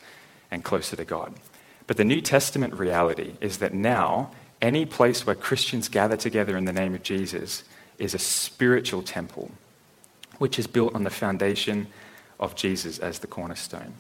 and 0.50 0.64
closer 0.64 0.96
to 0.96 1.04
God. 1.04 1.34
But 1.86 1.96
the 1.96 2.04
New 2.04 2.20
Testament 2.20 2.74
reality 2.74 3.34
is 3.40 3.58
that 3.58 3.74
now, 3.74 4.30
any 4.62 4.86
place 4.86 5.26
where 5.26 5.36
Christians 5.36 5.88
gather 5.88 6.16
together 6.16 6.56
in 6.56 6.64
the 6.64 6.72
name 6.72 6.94
of 6.94 7.02
Jesus 7.02 7.64
is 7.98 8.14
a 8.14 8.18
spiritual 8.18 9.02
temple, 9.02 9.50
which 10.38 10.58
is 10.58 10.66
built 10.66 10.94
on 10.94 11.04
the 11.04 11.10
foundation 11.10 11.88
of 12.40 12.54
Jesus 12.54 12.98
as 12.98 13.18
the 13.18 13.26
cornerstone. 13.26 13.94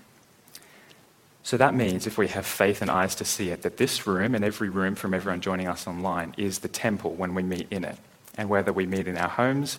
So 1.42 1.58
that 1.58 1.74
means, 1.74 2.06
if 2.06 2.16
we 2.16 2.28
have 2.28 2.46
faith 2.46 2.80
and 2.80 2.90
eyes 2.90 3.14
to 3.16 3.24
see 3.26 3.50
it, 3.50 3.60
that 3.62 3.76
this 3.76 4.06
room 4.06 4.34
and 4.34 4.42
every 4.42 4.70
room 4.70 4.94
from 4.94 5.12
everyone 5.12 5.42
joining 5.42 5.68
us 5.68 5.86
online 5.86 6.34
is 6.38 6.60
the 6.60 6.68
temple 6.68 7.12
when 7.12 7.34
we 7.34 7.42
meet 7.42 7.66
in 7.70 7.84
it. 7.84 7.98
And 8.38 8.48
whether 8.48 8.72
we 8.72 8.86
meet 8.86 9.06
in 9.06 9.18
our 9.18 9.28
homes 9.28 9.78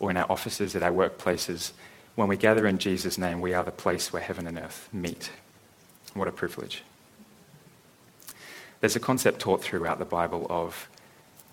or 0.00 0.10
in 0.10 0.16
our 0.16 0.26
offices, 0.28 0.74
at 0.74 0.82
our 0.82 0.90
workplaces, 0.90 1.70
when 2.16 2.26
we 2.26 2.36
gather 2.36 2.66
in 2.66 2.78
Jesus' 2.78 3.16
name, 3.16 3.40
we 3.40 3.54
are 3.54 3.62
the 3.62 3.70
place 3.70 4.12
where 4.12 4.22
heaven 4.22 4.48
and 4.48 4.58
earth 4.58 4.88
meet. 4.92 5.30
What 6.14 6.26
a 6.26 6.32
privilege. 6.32 6.82
There's 8.84 8.96
a 8.96 9.00
concept 9.00 9.38
taught 9.38 9.62
throughout 9.62 9.98
the 9.98 10.04
Bible 10.04 10.46
of 10.50 10.90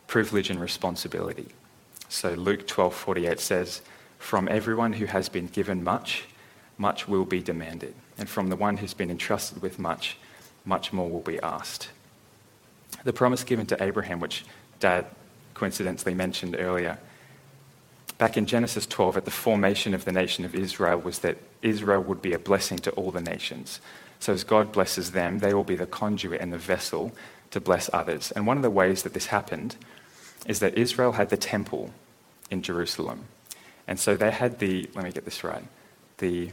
privilege 0.07 0.49
and 0.49 0.59
responsibility. 0.59 1.47
So 2.09 2.33
Luke 2.33 2.67
12:48 2.67 3.39
says, 3.39 3.81
"From 4.19 4.49
everyone 4.49 4.91
who 4.91 5.05
has 5.05 5.29
been 5.29 5.47
given 5.47 5.81
much, 5.81 6.25
much 6.77 7.07
will 7.07 7.23
be 7.23 7.41
demanded, 7.41 7.95
and 8.17 8.29
from 8.29 8.49
the 8.49 8.57
one 8.57 8.75
who's 8.75 8.93
been 8.93 9.09
entrusted 9.09 9.61
with 9.61 9.79
much, 9.79 10.17
much 10.65 10.91
more 10.91 11.09
will 11.09 11.21
be 11.21 11.39
asked." 11.39 11.91
The 13.05 13.13
promise 13.13 13.45
given 13.45 13.65
to 13.67 13.81
Abraham, 13.81 14.19
which 14.19 14.43
Dad 14.81 15.05
coincidentally 15.53 16.13
mentioned 16.13 16.57
earlier, 16.59 16.99
back 18.17 18.35
in 18.35 18.45
Genesis 18.45 18.85
12, 18.85 19.15
at 19.15 19.23
the 19.23 19.31
formation 19.31 19.93
of 19.93 20.03
the 20.03 20.11
nation 20.11 20.43
of 20.43 20.53
Israel, 20.53 20.99
was 20.99 21.19
that 21.19 21.37
Israel 21.61 22.01
would 22.01 22.21
be 22.21 22.33
a 22.33 22.39
blessing 22.39 22.79
to 22.79 22.91
all 22.91 23.09
the 23.09 23.21
nations. 23.21 23.79
So 24.21 24.33
as 24.33 24.43
God 24.43 24.71
blesses 24.71 25.11
them, 25.11 25.39
they 25.39 25.53
will 25.53 25.63
be 25.63 25.75
the 25.75 25.87
conduit 25.87 26.39
and 26.39 26.53
the 26.53 26.57
vessel 26.57 27.11
to 27.49 27.59
bless 27.59 27.89
others. 27.91 28.31
And 28.31 28.45
one 28.45 28.55
of 28.55 28.63
the 28.63 28.69
ways 28.69 29.01
that 29.01 29.13
this 29.13 29.25
happened 29.25 29.75
is 30.45 30.59
that 30.59 30.77
Israel 30.77 31.13
had 31.13 31.29
the 31.29 31.37
temple 31.37 31.91
in 32.51 32.61
Jerusalem. 32.61 33.25
And 33.87 33.99
so 33.99 34.15
they 34.15 34.29
had 34.29 34.59
the, 34.59 34.87
let 34.93 35.03
me 35.03 35.11
get 35.11 35.25
this 35.25 35.43
right, 35.43 35.65
the 36.19 36.51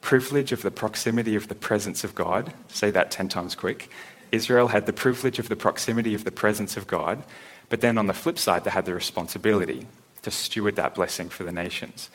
privilege 0.00 0.50
of 0.50 0.62
the 0.62 0.70
proximity 0.70 1.36
of 1.36 1.48
the 1.48 1.54
presence 1.54 2.04
of 2.04 2.14
God. 2.14 2.54
Say 2.68 2.90
that 2.90 3.10
10 3.10 3.28
times 3.28 3.54
quick. 3.54 3.90
Israel 4.32 4.68
had 4.68 4.86
the 4.86 4.92
privilege 4.94 5.38
of 5.38 5.50
the 5.50 5.56
proximity 5.56 6.14
of 6.14 6.24
the 6.24 6.30
presence 6.30 6.78
of 6.78 6.86
God, 6.86 7.22
but 7.68 7.82
then 7.82 7.98
on 7.98 8.06
the 8.06 8.14
flip 8.14 8.38
side, 8.38 8.64
they 8.64 8.70
had 8.70 8.86
the 8.86 8.94
responsibility 8.94 9.86
to 10.22 10.30
steward 10.30 10.76
that 10.76 10.94
blessing 10.94 11.28
for 11.28 11.44
the 11.44 11.52
nations. 11.52 12.08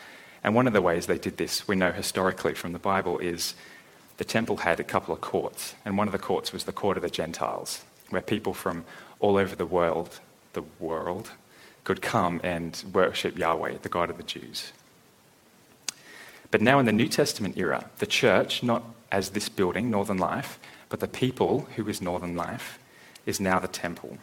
And 0.44 0.56
one 0.56 0.66
of 0.66 0.74
the 0.74 0.82
ways 0.82 1.06
they 1.06 1.20
did 1.20 1.38
this, 1.38 1.68
we 1.68 1.76
know 1.76 1.92
historically 1.92 2.56
from 2.56 2.74
the 2.74 2.80
Bible, 2.80 3.20
is 3.20 3.54
the 4.18 4.24
temple 4.24 4.58
had 4.58 4.80
a 4.80 4.84
couple 4.84 5.14
of 5.14 5.22
courts. 5.22 5.76
And 5.86 5.98
one 5.98 6.08
of 6.08 6.12
the 6.12 6.20
courts 6.20 6.54
was 6.54 6.64
the 6.64 6.72
court 6.72 6.98
of 6.98 7.04
the 7.04 7.10
Gentiles, 7.10 7.84
where 8.10 8.22
people 8.22 8.54
from 8.54 8.86
all 9.20 9.38
over 9.38 9.56
the 9.56 9.66
world, 9.66 10.20
the 10.54 10.64
world, 10.80 11.32
could 11.84 12.02
come 12.02 12.40
and 12.44 12.84
worship 12.94 13.38
Yahweh, 13.38 13.78
the 13.82 13.90
God 13.90 14.10
of 14.10 14.18
the 14.18 14.24
Jews. 14.24 14.72
But 16.52 16.62
now 16.62 16.80
in 16.80 16.86
the 16.86 16.92
New 16.92 17.08
Testament 17.08 17.58
era, 17.58 17.90
the 17.98 18.06
church, 18.06 18.62
not 18.64 18.84
as 19.12 19.32
this 19.32 19.50
building, 19.50 19.90
Northern 19.90 20.18
Life, 20.18 20.60
but 20.90 21.00
the 21.00 21.08
people 21.08 21.68
who 21.76 21.88
is 21.90 22.02
Northern 22.02 22.36
Life, 22.36 22.78
is 23.26 23.40
now 23.40 23.60
the 23.60 23.68
temple. 23.68 24.18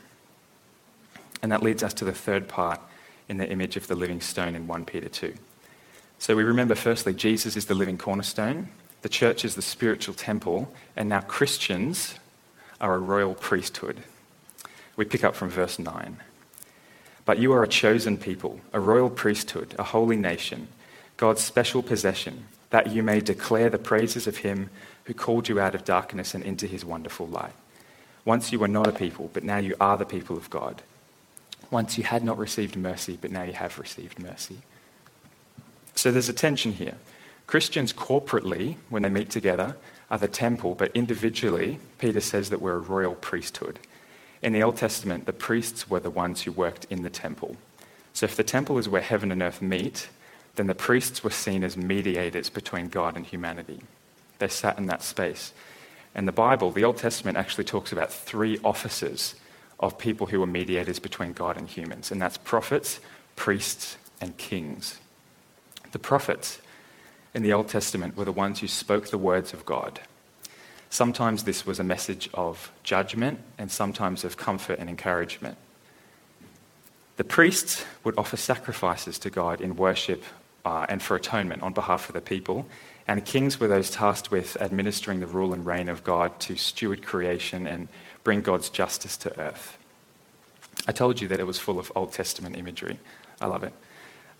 And 1.43 1.51
that 1.51 1.63
leads 1.63 1.83
us 1.83 1.95
to 1.95 2.05
the 2.05 2.13
third 2.13 2.49
part 2.49 2.81
in 3.29 3.39
the 3.39 3.49
image 3.49 3.77
of 3.77 3.87
the 3.87 3.95
living 3.95 4.21
stone 4.21 4.55
in 4.55 4.67
1 4.67 4.85
Peter 4.85 5.09
2. 5.09 5.35
So 6.19 6.37
we 6.37 6.43
remember, 6.43 6.75
firstly, 6.75 7.15
Jesus 7.15 7.57
is 7.57 7.67
the 7.67 7.75
living 7.75 7.99
cornerstone, 7.99 8.69
the 9.03 9.09
church 9.09 9.45
is 9.45 9.55
the 9.55 9.63
spiritual 9.63 10.15
temple, 10.15 10.73
and 10.97 11.09
now 11.09 11.21
Christians 11.21 12.15
are 12.81 12.95
a 12.95 12.99
royal 12.99 13.35
priesthood. 13.35 14.03
We 14.97 15.05
pick 15.05 15.25
up 15.25 15.35
from 15.35 15.49
verse 15.51 15.79
9. 15.79 16.19
But 17.25 17.39
you 17.39 17.53
are 17.53 17.63
a 17.63 17.69
chosen 17.69 18.17
people, 18.17 18.61
a 18.73 18.81
royal 18.81 19.11
priesthood, 19.11 19.75
a 19.79 19.85
holy 19.85 20.17
nation, 20.17 20.69
God's 21.17 21.43
special 21.43 21.83
possession, 21.83 22.47
that 22.71 22.91
you 22.91 23.03
may 23.03 23.21
declare 23.21 23.71
the 23.71 23.79
praises 23.79 24.27
of 24.27 24.39
him 24.39 24.71
who 25.05 25.15
called 25.15 25.49
you 25.49 25.61
out 25.61 25.75
of 25.75 25.85
darkness 25.85 26.35
and 26.35 26.45
into 26.45 26.67
his 26.67 26.85
wonderful 26.85 27.27
light. 27.27 27.53
Once 28.25 28.53
you 28.53 28.59
were 28.59 28.69
not 28.69 28.87
a 28.87 28.93
people, 28.93 29.31
but 29.33 29.45
now 29.45 29.59
you 29.59 29.75
are 29.81 29.97
the 29.97 30.05
people 30.05 30.37
of 30.37 30.51
God. 30.51 30.83
Once 31.71 31.97
you 31.97 32.05
had 32.05 32.25
not 32.25 32.39
received 32.39 32.77
mercy, 32.77 33.19
but 33.21 33.31
now 33.31 33.43
you 33.43 33.53
have 33.53 33.79
received 33.79 34.19
mercy. 34.19 34.59
So 35.95 36.11
there's 36.11 36.29
a 36.29 36.35
tension 36.35 36.73
here. 36.73 36.97
Christians 37.51 37.93
corporately, 37.93 38.77
when 38.91 39.03
they 39.03 39.09
meet 39.09 39.29
together, 39.29 39.75
are 40.09 40.19
the 40.19 40.29
temple, 40.29 40.77
but 40.77 40.93
individually, 40.95 41.81
Peter 41.99 42.21
says 42.21 42.49
that 42.51 42.63
we're 42.63 42.77
a 42.77 42.79
royal 42.79 43.17
priesthood. 43.17 43.81
In 44.41 44.53
the 44.53 44.63
Old 44.63 44.77
Testament, 44.77 45.27
the 45.27 45.33
priests 45.33 45.91
were 45.91 45.99
the 45.99 46.11
ones 46.11 46.43
who 46.43 46.53
worked 46.53 46.87
in 46.91 47.03
the 47.03 47.11
temple. 47.11 47.57
So 48.13 48.23
if 48.23 48.37
the 48.37 48.45
temple 48.45 48.79
is 48.79 48.89
where 48.89 49.03
heaven 49.03 49.33
and 49.33 49.43
earth 49.43 49.61
meet, 49.61 50.11
then 50.55 50.69
the 50.69 50.77
priests 50.77 51.25
were 51.25 51.31
seen 51.31 51.65
as 51.65 51.77
mediators 51.77 52.51
between 52.51 52.89
God 52.89 53.17
and 53.17 53.27
humanity. 53.27 53.81
They 54.39 54.47
sat 54.47 54.79
in 54.79 54.87
that 54.87 55.03
space. 55.03 55.53
And 56.15 56.29
the 56.29 56.33
Bible, 56.33 56.71
the 56.71 56.85
Old 56.85 56.99
Testament, 56.99 57.37
actually 57.37 57.65
talks 57.65 57.91
about 57.91 58.13
three 58.13 58.61
offices 58.63 59.35
of 59.81 59.99
people 59.99 60.29
who 60.29 60.39
were 60.39 60.47
mediators 60.47 61.01
between 61.01 61.33
God 61.33 61.57
and 61.57 61.67
humans, 61.67 62.13
and 62.13 62.23
that's 62.23 62.39
prophets, 62.39 63.01
priests, 63.35 63.97
and 64.21 64.37
kings. 64.37 65.01
The 65.91 65.99
prophets 65.99 66.61
in 67.35 67.43
the 67.43 67.53
Old 67.53 67.69
Testament 67.69 68.17
were 68.17 68.25
the 68.25 68.33
ones 68.33 68.61
who 68.61 68.69
spoke 68.69 69.09
the 69.09 69.19
words 69.19 69.53
of 69.53 69.65
God. 69.65 70.01
Sometimes 70.91 71.45
this 71.45 71.65
was 71.65 71.79
a 71.79 71.85
message 71.85 72.29
of 72.35 72.73
judgment, 72.83 73.39
and 73.59 73.71
sometimes 73.71 74.25
of 74.25 74.37
comfort 74.37 74.79
and 74.79 74.91
encouragement. 74.91 75.57
The 77.17 77.25
priests 77.25 77.85
would 78.03 78.19
offer 78.19 78.37
sacrifices 78.37 79.19
to 79.21 79.31
God 79.31 79.61
in 79.61 79.77
worship 79.77 80.25
uh, 80.65 80.87
and 80.89 81.01
for 81.01 81.17
atonement 81.17 81.63
on 81.63 81.73
behalf 81.73 82.09
of 82.09 82.15
the 82.15 82.21
people, 82.21 82.67
and 83.07 83.25
kings 83.25 83.61
were 83.61 83.69
those 83.69 83.91
tasked 83.91 84.31
with 84.31 84.57
administering 84.61 85.21
the 85.21 85.27
rule 85.27 85.53
and 85.53 85.65
reign 85.65 85.89
of 85.89 86.03
God 86.03 86.39
to 86.41 86.57
steward 86.57 87.05
creation 87.05 87.67
and 87.67 87.89
bring 88.25 88.41
God's 88.41 88.69
justice 88.69 89.17
to 89.19 89.39
earth. 89.41 89.79
I 90.89 90.93
told 90.93 91.21
you 91.21 91.29
that 91.29 91.41
it 91.41 91.47
was 91.47 91.59
full 91.59 91.79
of 91.79 91.93
Old 91.95 92.13
Testament 92.13 92.57
imagery. 92.57 92.99
I 93.41 93.47
love 93.47 93.65
it. 93.65 93.73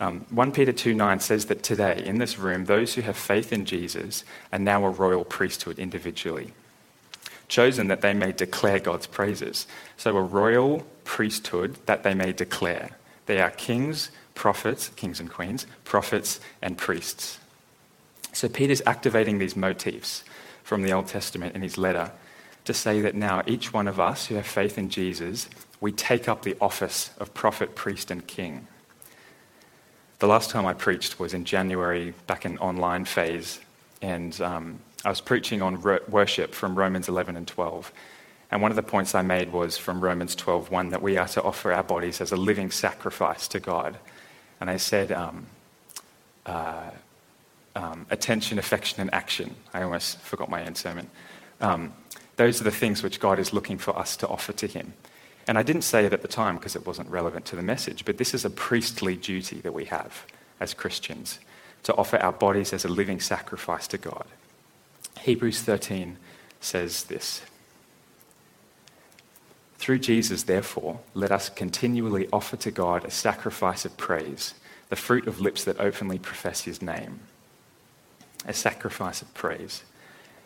Um, 0.01 0.25
1 0.31 0.53
Peter 0.53 0.73
2 0.73 0.95
9 0.95 1.21
says 1.21 1.45
that 1.47 1.63
today, 1.63 2.03
in 2.05 2.19
this 2.19 2.39
room, 2.39 2.65
those 2.65 2.95
who 2.95 3.03
have 3.03 3.19
faith 3.19 3.53
in 3.53 3.67
Jesus 3.67 4.25
are 4.51 4.59
now 4.59 4.85
a 4.85 4.91
royal 4.91 5.25
priesthood 5.25 5.79
individually, 5.79 6.55
chosen 7.49 7.89
that 7.89 8.01
they 8.01 8.15
may 8.15 8.33
declare 8.33 8.79
God's 8.79 9.07
praises. 9.07 9.67
So, 9.99 10.17
a 10.17 10.23
royal 10.23 10.87
priesthood 11.05 11.77
that 11.85 12.03
they 12.03 12.15
may 12.15 12.33
declare. 12.33 12.97
They 13.27 13.43
are 13.43 13.51
kings, 13.51 14.11
prophets, 14.35 14.89
kings 14.97 15.21
and 15.21 15.31
queens, 15.31 15.67
prophets, 15.85 16.41
and 16.63 16.79
priests. 16.79 17.39
So, 18.33 18.49
Peter's 18.49 18.83
activating 18.87 19.39
these 19.39 19.55
motifs 19.55 20.25
from 20.65 20.83
the 20.83 20.95
Old 20.95 21.09
Testament 21.09 21.55
in 21.55 21.61
his 21.61 21.77
letter 21.77 22.11
to 22.65 22.73
say 22.73 23.03
that 23.03 23.15
now 23.15 23.43
each 23.47 23.75
one 23.75 23.87
of 23.87 24.01
us 24.01 24.27
who 24.27 24.37
have 24.37 24.47
faith 24.47 24.79
in 24.79 24.89
Jesus, 24.89 25.51
we 25.79 25.93
take 25.93 26.27
up 26.27 26.43
the 26.43 26.57
office 26.59 27.11
of 27.19 27.35
prophet, 27.35 27.75
priest, 27.75 28.11
and 28.11 28.27
king. 28.27 28.67
The 30.21 30.27
last 30.27 30.51
time 30.51 30.67
I 30.67 30.75
preached 30.75 31.19
was 31.19 31.33
in 31.33 31.47
January, 31.47 32.13
back 32.27 32.45
in 32.45 32.59
online 32.59 33.07
phase, 33.07 33.59
and 34.03 34.39
um, 34.43 34.79
I 35.03 35.09
was 35.09 35.23
preaching 35.23 35.63
on 35.63 35.81
worship 36.09 36.55
from 36.55 36.75
Romans 36.75 37.09
11 37.09 37.39
and 37.39 37.49
12. 37.49 37.91
And 38.51 38.61
one 38.61 38.71
of 38.71 38.77
the 38.77 38.83
points 38.83 39.15
I 39.15 39.23
made 39.23 39.51
was 39.51 39.79
from 39.79 39.99
Romans 39.99 40.37
12:1 40.37 40.91
that 40.91 41.01
we 41.01 41.17
are 41.17 41.29
to 41.29 41.43
offer 41.43 41.73
our 41.73 41.83
bodies 41.83 42.21
as 42.21 42.33
a 42.33 42.37
living 42.37 42.71
sacrifice 42.71 43.49
to 43.49 43.61
God. 43.61 43.97
And 44.61 44.69
I 44.69 44.77
said, 44.77 45.11
um, 45.11 45.47
uh, 46.45 46.91
um, 47.75 48.05
attention, 48.11 48.59
affection, 48.59 49.01
and 49.01 49.15
action. 49.15 49.57
I 49.73 49.85
almost 49.85 50.21
forgot 50.21 50.51
my 50.51 50.67
own 50.67 50.75
sermon. 50.75 51.09
Um, 51.63 51.95
those 52.37 52.61
are 52.61 52.65
the 52.65 52.71
things 52.71 53.03
which 53.03 53.21
God 53.21 53.39
is 53.39 53.55
looking 53.55 53.79
for 53.79 53.99
us 53.99 54.19
to 54.19 54.29
offer 54.29 54.53
to 54.53 54.67
Him. 54.67 54.93
And 55.47 55.59
I 55.59 55.63
didn't 55.63 55.83
say 55.83 56.05
it 56.05 56.13
at 56.13 56.23
the 56.23 56.29
time 56.29 56.57
because 56.57 56.77
it 56.77 56.87
wasn't 56.87 57.09
relevant 57.11 57.45
to 57.47 57.57
the 57.57 57.63
message, 57.63 58.05
but 58.05 58.19
this 58.19 58.35
is 58.35 58.45
a 58.45 58.51
priestly 58.51 59.17
duty 59.17 59.61
that 59.61 59.75
we 59.75 59.87
have 59.87 60.27
as 60.61 60.75
Christians 60.75 61.39
to 61.83 61.95
offer 61.95 62.19
our 62.19 62.33
bodies 62.33 62.73
as 62.73 62.85
a 62.85 62.89
living 62.89 63.21
sacrifice 63.21 63.87
to 63.89 63.99
God. 63.99 64.27
Hebrews 65.21 65.63
13 65.63 66.17
says 66.61 67.05
this 67.05 67.43
Through 69.79 70.01
Jesus, 70.01 70.45
therefore, 70.45 71.01
let 71.15 71.33
us 71.33 71.49
continually 71.49 72.29
offer 72.33 72.57
to 72.59 72.71
God 72.71 73.05
a 73.05 73.11
sacrifice 73.11 73.85
of 73.85 73.97
praise, 73.97 74.55
the 74.89 74.97
fruit 74.97 75.27
of 75.27 75.41
lips 75.41 75.65
that 75.65 75.81
openly 75.81 76.19
profess 76.19 76.63
his 76.63 76.83
name. 76.83 77.21
A 78.47 78.55
sacrifice 78.55 79.21
of 79.21 79.33
praise. 79.35 79.83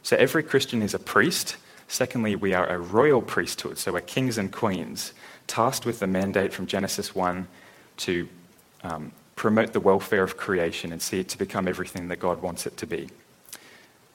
So 0.03 0.17
every 0.17 0.43
Christian 0.43 0.83
is 0.83 0.95
a 0.95 0.99
priest. 0.99 1.57
Secondly, 1.95 2.35
we 2.35 2.55
are 2.55 2.67
a 2.67 2.77
royal 2.77 3.23
priesthood, 3.23 3.79
so 3.79 3.93
we're 3.93 4.01
kings 4.01 4.37
and 4.37 4.51
queens, 4.51 5.13
tasked 5.47 5.87
with 5.87 6.01
the 6.01 6.09
mandate 6.09 6.53
from 6.53 6.67
Genesis 6.67 7.15
1 7.15 7.47
to 7.99 8.29
um, 8.83 9.13
promote 9.37 9.73
the 9.73 9.79
welfare 9.79 10.25
of 10.25 10.37
creation 10.37 10.91
and 10.91 11.01
see 11.01 11.21
it 11.21 11.29
to 11.29 11.39
become 11.39 11.69
everything 11.69 12.09
that 12.09 12.19
God 12.19 12.43
wants 12.43 12.67
it 12.67 12.77
to 12.79 12.87
be. 12.89 13.11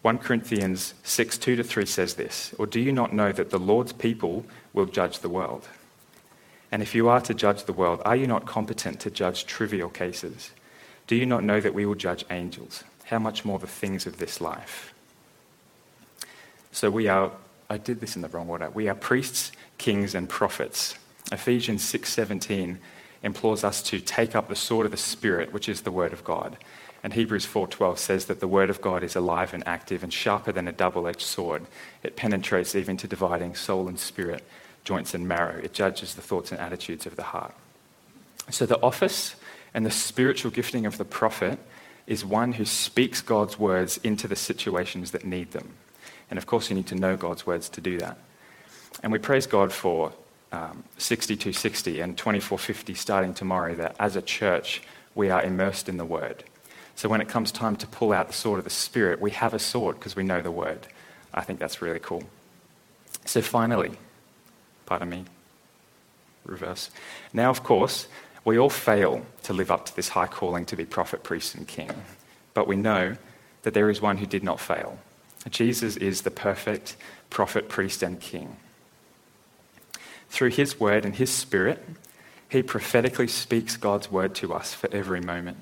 1 0.01 0.17
Corinthians 0.17 0.93
6 1.03 1.38
2 1.38 1.55
to 1.55 1.63
3 1.63 1.86
says 1.86 2.15
this 2.15 2.53
Or 2.59 2.67
do 2.67 2.81
you 2.81 2.91
not 2.91 3.13
know 3.13 3.31
that 3.31 3.50
the 3.50 3.57
Lord's 3.57 3.93
people 3.93 4.45
will 4.74 4.86
judge 4.86 5.19
the 5.19 5.29
world? 5.29 5.65
And 6.74 6.81
if 6.81 6.93
you 6.93 7.07
are 7.07 7.21
to 7.21 7.33
judge 7.33 7.63
the 7.63 7.71
world, 7.71 8.01
are 8.03 8.17
you 8.17 8.27
not 8.27 8.45
competent 8.45 9.00
to 9.00 9.09
judge 9.09 9.45
trivial 9.45 9.88
cases? 9.88 10.51
Do 11.07 11.15
you 11.15 11.25
not 11.25 11.45
know 11.45 11.62
that 11.62 11.74
we 11.74 11.86
will 11.86 11.95
judge 11.95 12.25
angels? 12.29 12.83
How 13.05 13.19
much 13.19 13.45
more 13.45 13.57
the 13.57 13.67
things 13.67 14.05
of 14.05 14.17
this 14.17 14.41
life? 14.41 14.93
So 16.74 16.91
we 16.91 17.07
are, 17.07 17.31
I 17.69 17.77
did 17.77 17.99
this 17.99 18.15
in 18.15 18.21
the 18.21 18.29
wrong 18.29 18.49
order. 18.49 18.69
We 18.69 18.88
are 18.89 18.95
priests, 18.95 19.51
kings, 19.77 20.15
and 20.15 20.27
prophets. 20.27 20.95
Ephesians 21.31 21.83
6:17 21.83 22.79
implores 23.21 23.63
us 23.63 23.83
to 23.83 23.99
take 23.99 24.35
up 24.35 24.47
the 24.47 24.55
sword 24.55 24.85
of 24.85 24.91
the 24.91 24.97
Spirit, 24.97 25.53
which 25.53 25.69
is 25.69 25.81
the 25.81 25.91
Word 25.91 26.13
of 26.13 26.23
God. 26.23 26.57
And 27.03 27.13
Hebrews 27.13 27.45
4:12 27.45 27.99
says 27.99 28.25
that 28.25 28.39
the 28.39 28.47
word 28.47 28.69
of 28.69 28.81
God 28.81 29.03
is 29.03 29.15
alive 29.15 29.53
and 29.53 29.65
active 29.67 30.03
and 30.03 30.13
sharper 30.13 30.51
than 30.51 30.67
a 30.67 30.73
double-edged 30.73 31.21
sword. 31.21 31.65
It 32.03 32.15
penetrates 32.15 32.75
even 32.75 32.97
to 32.97 33.07
dividing 33.07 33.55
soul 33.55 33.88
and 33.88 33.99
spirit, 33.99 34.43
joints 34.83 35.13
and 35.13 35.27
marrow. 35.27 35.59
It 35.63 35.73
judges 35.73 36.15
the 36.15 36.21
thoughts 36.21 36.51
and 36.51 36.59
attitudes 36.59 37.05
of 37.05 37.15
the 37.15 37.23
heart. 37.23 37.53
So 38.49 38.65
the 38.65 38.81
office 38.81 39.35
and 39.73 39.85
the 39.85 39.91
spiritual 39.91 40.51
gifting 40.51 40.85
of 40.85 40.97
the 40.97 41.05
prophet 41.05 41.59
is 42.07 42.25
one 42.25 42.53
who 42.53 42.65
speaks 42.65 43.21
God's 43.21 43.59
words 43.59 43.99
into 44.03 44.27
the 44.27 44.35
situations 44.35 45.11
that 45.11 45.23
need 45.23 45.51
them. 45.51 45.75
And 46.29 46.38
of 46.38 46.45
course, 46.45 46.69
you 46.69 46.75
need 46.75 46.88
to 46.88 46.95
know 46.95 47.15
God's 47.15 47.45
words 47.45 47.69
to 47.69 47.81
do 47.81 47.98
that. 48.00 48.17
And 49.01 49.12
we 49.12 49.19
praise 49.19 49.48
God 49.48 49.71
for 49.71 50.13
um, 50.51 50.83
6260 50.98 52.00
and 52.01 52.17
2450 52.17 52.93
starting 52.93 53.33
tomorrow, 53.33 53.75
that 53.75 53.95
as 54.00 54.15
a 54.15 54.21
church, 54.21 54.81
we 55.15 55.29
are 55.29 55.41
immersed 55.41 55.89
in 55.89 55.98
the 55.98 56.05
word. 56.05 56.43
So 56.95 57.07
when 57.07 57.21
it 57.21 57.29
comes 57.29 57.51
time 57.51 57.75
to 57.77 57.88
pull 57.88 58.12
out 58.12 58.27
the 58.27 58.33
sword 58.33 58.57
of 58.57 58.65
the 58.65 58.69
Spirit, 58.69 59.21
we 59.21 59.31
have 59.31 59.53
a 59.53 59.59
sword 59.59 59.98
because 59.98 60.15
we 60.15 60.24
know 60.24 60.41
the 60.41 60.51
word. 60.51 60.88
I 61.33 61.41
think 61.41 61.59
that's 61.59 61.81
really 61.81 62.00
cool. 62.00 62.24
So 63.25 63.41
finally, 63.41 63.91
pardon 64.86 65.09
me, 65.09 65.25
reverse. 66.45 66.89
Now, 67.31 67.50
of 67.50 67.63
course, 67.63 68.07
we 68.43 68.57
all 68.57 68.69
fail 68.69 69.25
to 69.43 69.53
live 69.53 69.71
up 69.71 69.86
to 69.86 69.95
this 69.95 70.09
high 70.09 70.27
calling 70.27 70.65
to 70.65 70.75
be 70.75 70.86
prophet, 70.86 71.24
priest, 71.24 71.55
and 71.55 71.67
king. 71.67 71.91
But 72.53 72.67
we 72.67 72.75
know 72.75 73.15
that 73.63 73.74
there 73.74 73.89
is 73.89 74.01
one 74.01 74.17
who 74.17 74.25
did 74.25 74.43
not 74.43 74.59
fail. 74.59 74.98
Jesus 75.48 75.96
is 75.96 76.22
the 76.22 76.31
perfect 76.31 76.98
prophet, 77.29 77.69
priest, 77.69 78.03
and 78.03 78.19
king. 78.19 78.58
Through 80.29 80.50
his 80.50 80.79
word 80.79 81.05
and 81.05 81.15
his 81.15 81.31
spirit, 81.31 81.84
he 82.50 82.62
prophetically 82.62 83.27
speaks 83.27 83.77
God's 83.77 84.12
word 84.12 84.36
to 84.36 84.53
us 84.53 84.74
for 84.74 84.89
every 84.91 85.22
moment. 85.22 85.58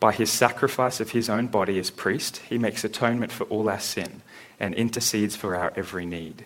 By 0.00 0.12
his 0.12 0.30
sacrifice 0.30 1.00
of 1.00 1.10
his 1.10 1.28
own 1.28 1.46
body 1.46 1.78
as 1.78 1.90
priest, 1.90 2.38
he 2.48 2.58
makes 2.58 2.84
atonement 2.84 3.32
for 3.32 3.44
all 3.44 3.68
our 3.68 3.80
sin 3.80 4.22
and 4.60 4.74
intercedes 4.74 5.36
for 5.36 5.54
our 5.54 5.72
every 5.76 6.04
need. 6.04 6.44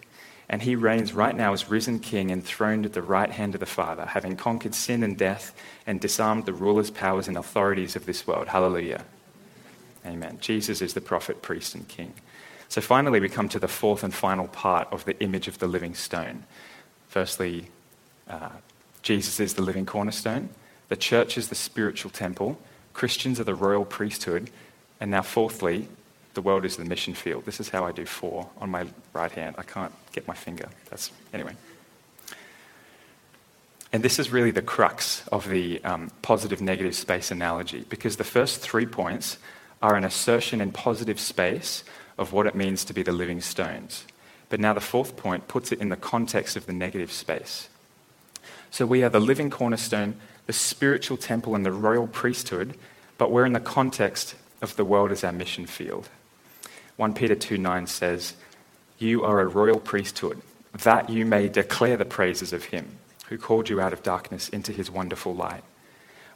And 0.48 0.62
he 0.62 0.74
reigns 0.74 1.12
right 1.12 1.34
now 1.34 1.52
as 1.52 1.70
risen 1.70 2.00
king, 2.00 2.30
enthroned 2.30 2.84
at 2.84 2.92
the 2.92 3.02
right 3.02 3.30
hand 3.30 3.54
of 3.54 3.60
the 3.60 3.66
Father, 3.66 4.06
having 4.06 4.36
conquered 4.36 4.74
sin 4.74 5.02
and 5.02 5.16
death 5.16 5.54
and 5.86 6.00
disarmed 6.00 6.46
the 6.46 6.52
rulers, 6.52 6.90
powers, 6.90 7.28
and 7.28 7.36
authorities 7.36 7.94
of 7.94 8.06
this 8.06 8.26
world. 8.26 8.48
Hallelujah. 8.48 9.04
Amen. 10.04 10.38
Jesus 10.40 10.82
is 10.82 10.94
the 10.94 11.00
prophet, 11.00 11.42
priest, 11.42 11.74
and 11.74 11.86
king. 11.86 12.14
So 12.70 12.80
finally, 12.80 13.20
we 13.20 13.28
come 13.28 13.48
to 13.50 13.58
the 13.58 13.68
fourth 13.68 14.04
and 14.04 14.14
final 14.14 14.46
part 14.46 14.88
of 14.92 15.04
the 15.04 15.20
image 15.20 15.48
of 15.48 15.58
the 15.58 15.66
living 15.66 15.94
stone. 15.94 16.44
Firstly, 17.08 17.66
uh, 18.28 18.50
Jesus 19.02 19.40
is 19.40 19.54
the 19.54 19.62
living 19.62 19.84
cornerstone, 19.84 20.48
the 20.88 20.96
church 20.96 21.36
is 21.36 21.48
the 21.48 21.54
spiritual 21.54 22.10
temple, 22.12 22.58
Christians 22.92 23.40
are 23.40 23.44
the 23.44 23.54
royal 23.54 23.84
priesthood. 23.84 24.50
And 25.00 25.10
now, 25.10 25.22
fourthly, 25.22 25.88
the 26.34 26.42
world 26.42 26.64
is 26.64 26.76
the 26.76 26.84
mission 26.84 27.14
field. 27.14 27.46
This 27.46 27.58
is 27.58 27.70
how 27.70 27.86
I 27.86 27.92
do 27.92 28.04
four 28.04 28.48
on 28.58 28.70
my 28.70 28.86
right 29.12 29.32
hand. 29.32 29.56
I 29.58 29.62
can't 29.62 29.92
get 30.12 30.28
my 30.28 30.34
finger. 30.34 30.68
That's 30.90 31.10
anyway. 31.32 31.56
And 33.92 34.02
this 34.02 34.18
is 34.18 34.30
really 34.30 34.50
the 34.50 34.62
crux 34.62 35.26
of 35.28 35.48
the 35.48 35.82
um, 35.82 36.10
positive 36.22 36.60
negative 36.60 36.94
space 36.94 37.30
analogy 37.30 37.84
because 37.88 38.16
the 38.16 38.24
first 38.24 38.60
three 38.60 38.86
points 38.86 39.38
are 39.82 39.96
an 39.96 40.04
assertion 40.04 40.60
in 40.60 40.70
positive 40.70 41.18
space 41.18 41.82
of 42.20 42.32
what 42.32 42.46
it 42.46 42.54
means 42.54 42.84
to 42.84 42.94
be 42.94 43.02
the 43.02 43.10
living 43.10 43.40
stones. 43.40 44.04
But 44.50 44.60
now 44.60 44.74
the 44.74 44.80
fourth 44.80 45.16
point 45.16 45.48
puts 45.48 45.72
it 45.72 45.80
in 45.80 45.88
the 45.88 45.96
context 45.96 46.56
of 46.56 46.66
the 46.66 46.72
negative 46.72 47.10
space. 47.10 47.68
So 48.70 48.86
we 48.86 49.02
are 49.02 49.08
the 49.08 49.18
living 49.18 49.50
cornerstone 49.50 50.14
the 50.46 50.54
spiritual 50.54 51.16
temple 51.16 51.54
and 51.54 51.64
the 51.64 51.70
royal 51.70 52.08
priesthood, 52.08 52.76
but 53.18 53.30
we're 53.30 53.46
in 53.46 53.52
the 53.52 53.60
context 53.60 54.34
of 54.60 54.74
the 54.74 54.84
world 54.84 55.12
as 55.12 55.22
our 55.22 55.30
mission 55.30 55.64
field. 55.64 56.08
1 56.96 57.14
Peter 57.14 57.36
2 57.36 57.56
9 57.56 57.86
says, 57.86 58.34
You 58.98 59.22
are 59.22 59.40
a 59.40 59.46
royal 59.46 59.78
priesthood, 59.78 60.42
that 60.72 61.08
you 61.08 61.24
may 61.24 61.48
declare 61.48 61.96
the 61.96 62.04
praises 62.04 62.52
of 62.52 62.64
him 62.64 62.98
who 63.28 63.38
called 63.38 63.68
you 63.68 63.80
out 63.80 63.92
of 63.92 64.02
darkness 64.02 64.48
into 64.48 64.72
his 64.72 64.90
wonderful 64.90 65.36
light. 65.36 65.62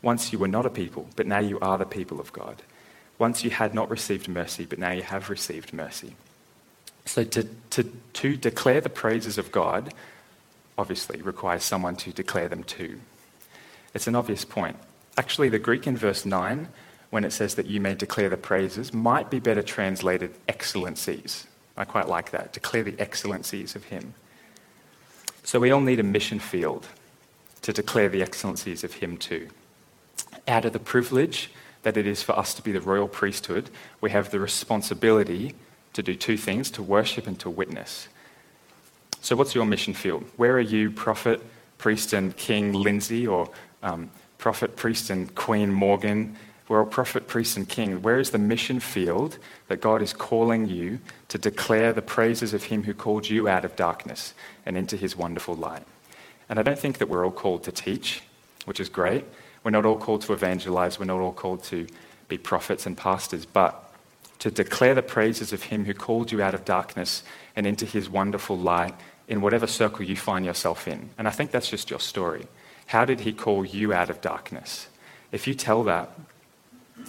Once 0.01 0.33
you 0.33 0.39
were 0.39 0.47
not 0.47 0.65
a 0.65 0.71
people, 0.71 1.09
but 1.17 1.27
now 1.27 1.41
you 1.41 1.59
are 1.59 1.77
the 1.77 1.85
people 1.85 2.21
of 2.21 2.33
God. 2.33 2.63
Once 3.19 3.45
you 3.45 3.51
had 3.51 3.75
not 3.75 3.91
received 3.91 4.29
mercy, 4.29 4.65
but 4.65 4.79
now 4.79 4.91
you 4.91 5.03
have 5.03 5.31
received 5.31 5.73
mercy. 5.73 6.17
So 7.07 7.25
to, 7.25 7.45
to, 7.71 7.85
to 8.15 8.37
declare 8.37 8.81
the 8.81 8.89
praises 8.89 9.39
of 9.39 9.53
God 9.53 9.93
obviously 10.77 11.23
requires 11.23 11.63
someone 11.63 11.97
to 11.97 12.13
declare 12.13 12.49
them 12.49 12.65
to. 12.65 13.01
It's 13.95 14.07
an 14.07 14.17
obvious 14.17 14.45
point. 14.45 14.77
Actually, 15.17 15.49
the 15.49 15.59
Greek 15.59 15.87
in 15.87 15.97
verse 15.97 16.25
9, 16.25 16.69
when 17.11 17.25
it 17.25 17.31
says 17.33 17.55
that 17.55 17.67
you 17.67 17.81
may 17.81 17.95
declare 17.95 18.29
the 18.29 18.37
praises, 18.37 18.93
might 18.93 19.31
be 19.31 19.39
better 19.39 19.63
translated 19.63 20.35
excellencies. 20.49 21.47
I 21.77 21.85
quite 21.85 22.09
like 22.09 22.33
that. 22.33 22.53
Declare 22.53 22.85
the 22.85 23.01
excellencies 23.01 23.77
of 23.77 23.85
Him. 23.85 24.15
So 25.45 25.61
we 25.61 25.71
all 25.71 25.81
need 25.81 26.01
a 26.01 26.05
mission 26.05 26.41
field 26.41 26.89
to 27.63 27.73
declare 27.73 28.09
the 28.09 28.23
excellencies 28.23 28.83
of 28.83 28.95
Him 28.95 29.17
too. 29.17 29.49
Out 30.49 30.65
of 30.65 30.73
the 30.73 30.79
privilege 30.81 31.51
that 31.85 31.97
it 31.97 32.07
is 32.07 32.23
for 32.23 32.39
us 32.39 32.53
to 32.55 32.63
be 32.63 32.73
the 32.73 32.81
royal 32.81 33.09
priesthood, 33.09 33.71
we 34.01 34.11
have 34.11 34.31
the 34.31 34.41
responsibility 34.41 35.55
to 35.93 36.03
do 36.03 36.15
two 36.15 36.37
things 36.37 36.71
to 36.73 36.83
worship 36.83 37.27
and 37.27 37.39
to 37.39 37.49
witness. 37.49 38.09
So, 39.21 39.37
what's 39.37 39.55
your 39.55 39.65
mission 39.65 39.95
field? 39.95 40.25
Where 40.37 40.55
are 40.57 40.61
you, 40.61 40.91
prophet, 40.91 41.41
priest, 41.79 42.13
and 42.13 42.37
king 42.37 42.73
Lindsay, 42.73 43.27
or 43.27 43.51
um, 43.83 44.11
prophet, 44.39 44.77
priest, 44.77 45.11
and 45.11 45.35
queen 45.35 45.73
Morgan. 45.73 46.37
We're 46.69 46.81
a 46.81 46.87
prophet, 46.87 47.29
priest, 47.29 47.57
and 47.57 47.69
king. 47.69 48.03
Where 48.03 48.19
is 48.19 48.31
the 48.31 48.39
mission 48.39 48.81
field 48.81 49.39
that 49.69 49.81
God 49.81 50.03
is 50.03 50.13
calling 50.13 50.67
you 50.67 50.99
to 51.29 51.39
declare 51.39 51.93
the 51.93 52.03
praises 52.03 52.55
of 52.55 52.65
Him 52.65 52.85
who 52.85 52.95
called 52.95 53.29
you 53.29 53.49
out 53.49 53.65
of 53.65 53.77
darkness 53.77 54.35
and 54.67 54.77
into 54.77 54.97
His 54.97 55.17
wonderful 55.17 55.55
light? 55.55 55.85
And 56.49 56.59
I 56.59 56.63
don't 56.63 56.79
think 56.79 56.99
that 56.99 57.09
we're 57.09 57.25
all 57.25 57.31
called 57.31 57.65
to 57.65 57.73
teach, 57.73 58.23
which 58.65 58.81
is 58.81 58.89
great. 58.89 59.25
We're 59.65 59.73
not 59.73 59.85
all 59.85 59.99
called 59.99 60.23
to 60.23 60.33
evangelize. 60.33 60.99
We're 60.99 61.07
not 61.07 61.21
all 61.21 61.33
called 61.33 61.65
to 61.65 61.87
be 62.29 62.39
prophets 62.39 62.87
and 62.87 62.97
pastors, 62.97 63.47
but 63.47 63.93
to 64.39 64.51
declare 64.51 64.95
the 64.95 65.03
praises 65.03 65.53
of 65.53 65.65
Him 65.65 65.87
who 65.87 65.95
called 65.95 66.31
you 66.31 66.43
out 66.43 66.55
of 66.55 66.65
darkness 66.65 67.25
and 67.57 67.67
into 67.67 67.87
His 67.87 68.09
wonderful 68.09 68.57
light 68.57 68.95
in 69.27 69.41
whatever 69.41 69.67
circle 69.67 70.05
you 70.05 70.17
find 70.17 70.45
yourself 70.45 70.87
in. 70.87 71.11
And 71.17 71.27
I 71.27 71.31
think 71.31 71.51
that's 71.51 71.71
just 71.71 71.91
your 71.91 72.01
story. 72.01 72.47
How 72.87 73.05
did 73.05 73.21
he 73.21 73.33
call 73.33 73.65
you 73.65 73.93
out 73.93 74.11
of 74.11 74.21
darkness? 74.21 74.89
If 75.33 75.47
you 75.47 75.55
tell 75.55 75.83
that, 75.85 76.11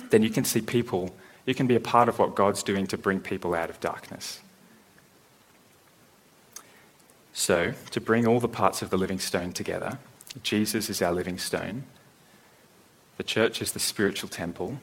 then 0.09 0.23
you 0.23 0.29
can 0.29 0.45
see 0.45 0.61
people, 0.61 1.13
you 1.45 1.53
can 1.53 1.67
be 1.67 1.75
a 1.75 1.79
part 1.79 2.09
of 2.09 2.17
what 2.17 2.35
God's 2.35 2.63
doing 2.63 2.87
to 2.87 2.97
bring 2.97 3.19
people 3.19 3.53
out 3.53 3.69
of 3.69 3.79
darkness. 3.79 4.39
So, 7.33 7.73
to 7.91 7.99
bring 7.99 8.25
all 8.25 8.39
the 8.39 8.47
parts 8.47 8.81
of 8.81 8.89
the 8.89 8.97
living 8.97 9.19
stone 9.19 9.51
together, 9.51 9.99
Jesus 10.41 10.89
is 10.89 11.01
our 11.01 11.11
living 11.11 11.37
stone, 11.37 11.83
the 13.17 13.23
church 13.23 13.61
is 13.61 13.71
the 13.71 13.79
spiritual 13.79 14.29
temple, 14.29 14.79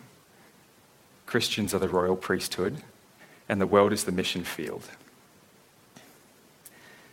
Christians 1.26 1.74
are 1.74 1.78
the 1.78 1.88
royal 1.88 2.16
priesthood, 2.16 2.82
and 3.48 3.60
the 3.60 3.66
world 3.66 3.92
is 3.92 4.04
the 4.04 4.12
mission 4.12 4.44
field. 4.44 4.88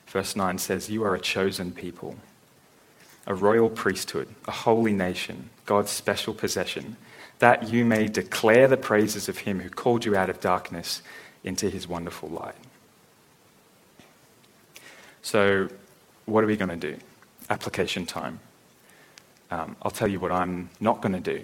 Verse 0.08 0.36
9 0.36 0.58
says, 0.58 0.90
You 0.90 1.04
are 1.04 1.16
a 1.16 1.20
chosen 1.20 1.72
people, 1.72 2.16
a 3.28 3.36
royal 3.36 3.70
priesthood, 3.70 4.28
a 4.48 4.52
holy 4.52 4.94
nation, 4.94 5.50
God's 5.66 5.92
special 5.92 6.34
possession, 6.34 6.98
that 7.40 7.72
you 7.72 7.86
may 7.86 8.08
declare 8.08 8.68
the 8.68 8.78
praises 8.78 9.30
of 9.30 9.40
him 9.40 9.60
who 9.60 9.70
called 9.70 10.04
you 10.04 10.16
out 10.16 10.30
of 10.30 10.40
darkness 10.42 11.02
into 11.44 11.70
his 11.70 11.88
wonderful 11.88 12.28
light. 12.30 12.56
So, 15.22 15.70
what 16.26 16.44
are 16.44 16.48
we 16.48 16.58
going 16.58 16.78
to 16.78 16.94
do? 16.94 16.98
Application 17.50 18.06
time. 18.06 18.40
Um, 19.52 19.76
I'll 19.82 19.92
tell 19.92 20.08
you 20.08 20.20
what 20.20 20.32
I'm 20.32 20.70
not 20.80 21.02
going 21.02 21.14
to 21.14 21.38
do. 21.38 21.44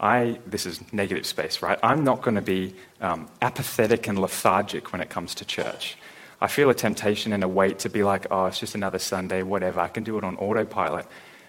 I, 0.00 0.38
this 0.46 0.66
is 0.66 0.80
negative 0.92 1.26
space, 1.26 1.60
right? 1.60 1.78
I'm 1.82 2.04
not 2.04 2.22
going 2.22 2.36
to 2.36 2.42
be 2.42 2.74
um, 3.00 3.28
apathetic 3.42 4.06
and 4.06 4.18
lethargic 4.18 4.92
when 4.92 5.00
it 5.00 5.10
comes 5.10 5.34
to 5.36 5.44
church. 5.44 5.96
I 6.40 6.46
feel 6.46 6.70
a 6.70 6.74
temptation 6.74 7.32
and 7.32 7.42
a 7.42 7.48
weight 7.48 7.80
to 7.80 7.88
be 7.88 8.04
like, 8.04 8.26
oh, 8.30 8.46
it's 8.46 8.60
just 8.60 8.76
another 8.76 9.00
Sunday, 9.00 9.42
whatever. 9.42 9.80
I 9.80 9.88
can 9.88 10.04
do 10.04 10.16
it 10.18 10.24
on 10.24 10.36
autopilot. 10.36 11.06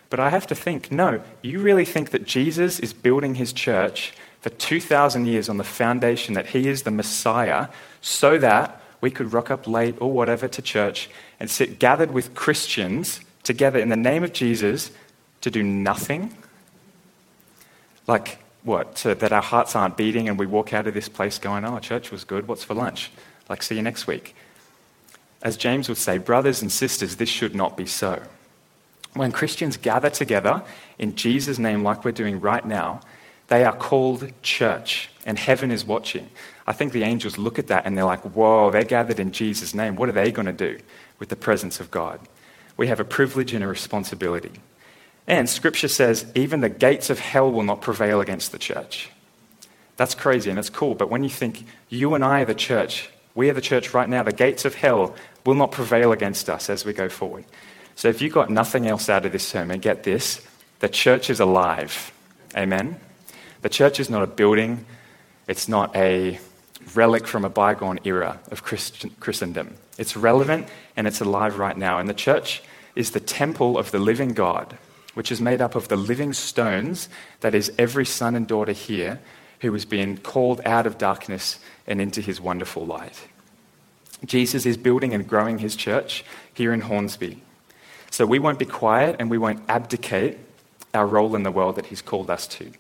But 0.10 0.20
I 0.20 0.32
have 0.32 0.48
to 0.48 0.56
think, 0.56 0.92
no, 0.92 1.22
you 1.44 1.60
really 1.60 1.86
think 1.86 2.10
that 2.10 2.26
Jesus 2.26 2.80
is 2.80 2.94
building 2.94 3.36
his 3.36 3.54
church 3.54 4.14
for 4.42 4.50
2,000 4.50 5.28
years 5.28 5.48
on 5.48 5.58
the 5.58 5.64
foundation 5.64 6.34
that 6.34 6.48
he 6.48 6.68
is 6.68 6.84
the 6.84 6.92
Messiah 6.92 7.68
so 8.02 8.40
that 8.40 8.82
we 9.02 9.12
could 9.12 9.32
rock 9.32 9.52
up 9.52 9.68
late 9.68 9.96
or 10.00 10.12
whatever 10.12 10.48
to 10.48 10.62
church 10.62 11.10
and 11.40 11.50
sit 11.50 11.78
gathered 11.78 12.12
with 12.12 12.34
Christians 12.34 13.20
together 13.44 13.80
in 13.80 13.90
the 13.90 13.96
name 13.96 14.24
of 14.24 14.34
Jesus 14.34 14.92
to 15.42 15.52
do 15.52 15.64
nothing? 15.64 16.36
Like, 18.08 18.40
what? 18.64 18.96
That 18.96 19.32
our 19.32 19.42
hearts 19.42 19.76
aren't 19.76 19.98
beating 19.98 20.30
and 20.30 20.38
we 20.38 20.46
walk 20.46 20.74
out 20.74 20.88
of 20.88 20.94
this 20.94 21.10
place 21.10 21.38
going, 21.38 21.66
oh, 21.66 21.80
church 21.80 22.12
was 22.12 22.24
good. 22.24 22.48
What's 22.48 22.64
for 22.64 22.74
lunch? 22.74 23.12
Like, 23.48 23.64
see 23.64 23.76
you 23.76 23.82
next 23.82 24.08
week. 24.08 24.36
As 25.42 25.56
James 25.58 25.88
would 25.88 25.98
say, 25.98 26.18
brothers 26.18 26.62
and 26.62 26.72
sisters, 26.72 27.16
this 27.16 27.30
should 27.30 27.56
not 27.56 27.78
be 27.78 27.86
so. 27.86 28.22
When 29.14 29.32
Christians 29.32 29.78
gather 29.78 30.10
together 30.10 30.64
in 30.98 31.16
Jesus' 31.16 31.58
name, 31.58 31.84
like 31.84 32.04
we're 32.04 32.12
doing 32.12 32.40
right 32.40 32.66
now, 32.66 33.02
they 33.48 33.64
are 33.64 33.76
called 33.76 34.32
church, 34.44 35.10
and 35.26 35.40
heaven 35.40 35.72
is 35.72 35.84
watching. 35.84 36.30
I 36.68 36.74
think 36.74 36.92
the 36.92 37.02
angels 37.04 37.40
look 37.40 37.58
at 37.58 37.68
that 37.68 37.86
and 37.86 37.98
they're 37.98 38.06
like, 38.06 38.22
whoa, 38.22 38.70
they're 38.70 38.84
gathered 38.84 39.20
in 39.20 39.32
Jesus' 39.32 39.74
name. 39.74 39.96
What 39.96 40.08
are 40.10 40.12
they 40.14 40.32
going 40.32 40.46
to 40.46 40.54
do 40.54 40.78
with 41.18 41.30
the 41.30 41.36
presence 41.36 41.80
of 41.80 41.90
God? 41.90 42.20
We 42.78 42.88
have 42.88 43.00
a 43.00 43.04
privilege 43.04 43.54
and 43.54 43.64
a 43.64 43.68
responsibility. 43.68 44.52
And 45.30 45.48
scripture 45.48 45.88
says, 45.88 46.26
even 46.36 46.60
the 46.60 46.70
gates 46.70 47.10
of 47.10 47.20
hell 47.20 47.52
will 47.52 47.64
not 47.64 47.82
prevail 47.82 48.20
against 48.20 48.52
the 48.52 48.58
church. 48.58 49.10
That's 49.96 50.16
crazy 50.16 50.50
and 50.50 50.58
it's 50.58 50.70
cool, 50.70 50.96
but 50.96 51.10
when 51.10 51.24
you 51.24 51.30
think 51.30 51.66
you 51.88 52.16
and 52.16 52.26
I 52.26 52.42
are 52.42 52.46
the 52.46 52.56
church, 52.56 53.10
we 53.36 53.50
are 53.50 53.54
the 53.54 53.62
church 53.62 53.94
right 53.94 54.10
now, 54.10 54.24
the 54.24 54.34
gates 54.34 54.66
of 54.66 54.74
hell 54.74 55.14
will 55.46 55.56
not 55.56 55.72
prevail 55.72 56.12
against 56.12 56.50
us 56.50 56.70
as 56.70 56.84
we 56.84 56.94
go 56.94 57.10
forward. 57.10 57.46
So 57.96 58.08
if 58.08 58.22
you 58.22 58.30
got 58.30 58.50
nothing 58.50 58.88
else 58.88 59.08
out 59.08 59.26
of 59.26 59.32
this 59.32 59.48
sermon, 59.48 59.80
get 59.80 60.04
this 60.04 60.46
the 60.80 60.90
church 60.90 61.30
is 61.30 61.40
alive. 61.40 62.12
Amen? 62.56 63.00
The 63.62 63.70
church 63.70 64.00
is 64.00 64.10
not 64.10 64.24
a 64.24 64.28
building, 64.28 64.86
it's 65.48 65.68
not 65.68 65.96
a 65.96 66.40
relic 66.96 67.28
from 67.28 67.46
a 67.46 67.50
bygone 67.50 68.00
era 68.06 68.40
of 68.50 68.64
Christendom. 68.64 69.76
It's 69.98 70.16
relevant 70.16 70.70
and 70.96 71.06
it's 71.06 71.20
alive 71.20 71.60
right 71.60 71.78
now. 71.78 72.00
And 72.00 72.08
the 72.10 72.14
church 72.14 72.64
is 72.96 73.12
the 73.12 73.20
temple 73.20 73.78
of 73.78 73.92
the 73.92 74.00
living 74.00 74.34
God, 74.34 74.78
which 75.20 75.34
is 75.34 75.42
made 75.42 75.60
up 75.60 75.76
of 75.76 75.90
the 75.90 75.98
living 75.98 76.32
stones, 76.32 77.10
that 77.42 77.54
is, 77.54 77.70
every 77.78 78.06
son 78.06 78.38
and 78.38 78.48
daughter 78.48 78.72
here 78.72 79.20
who 79.60 79.70
was 79.70 79.84
being 79.84 80.16
called 80.16 80.62
out 80.64 80.88
of 80.88 80.98
darkness 80.98 81.60
and 81.86 82.00
into 82.00 82.22
his 82.22 82.40
wonderful 82.40 82.86
light. 82.86 83.28
Jesus 84.24 84.66
is 84.66 84.78
building 84.78 85.14
and 85.14 85.28
growing 85.28 85.58
his 85.58 85.76
church 85.76 86.24
here 86.54 86.72
in 86.72 86.80
Hornsby. 86.80 87.44
So 88.10 88.26
we 88.26 88.40
won't 88.40 88.60
be 88.60 88.66
quiet 88.66 89.18
and 89.20 89.30
we 89.30 89.38
won't 89.38 89.62
abdicate 89.68 90.38
our 90.94 91.06
role 91.06 91.36
in 91.36 91.44
the 91.44 91.52
world 91.52 91.76
that 91.76 91.88
he's 91.88 92.02
called 92.02 92.30
us 92.30 92.48
to. 92.48 92.72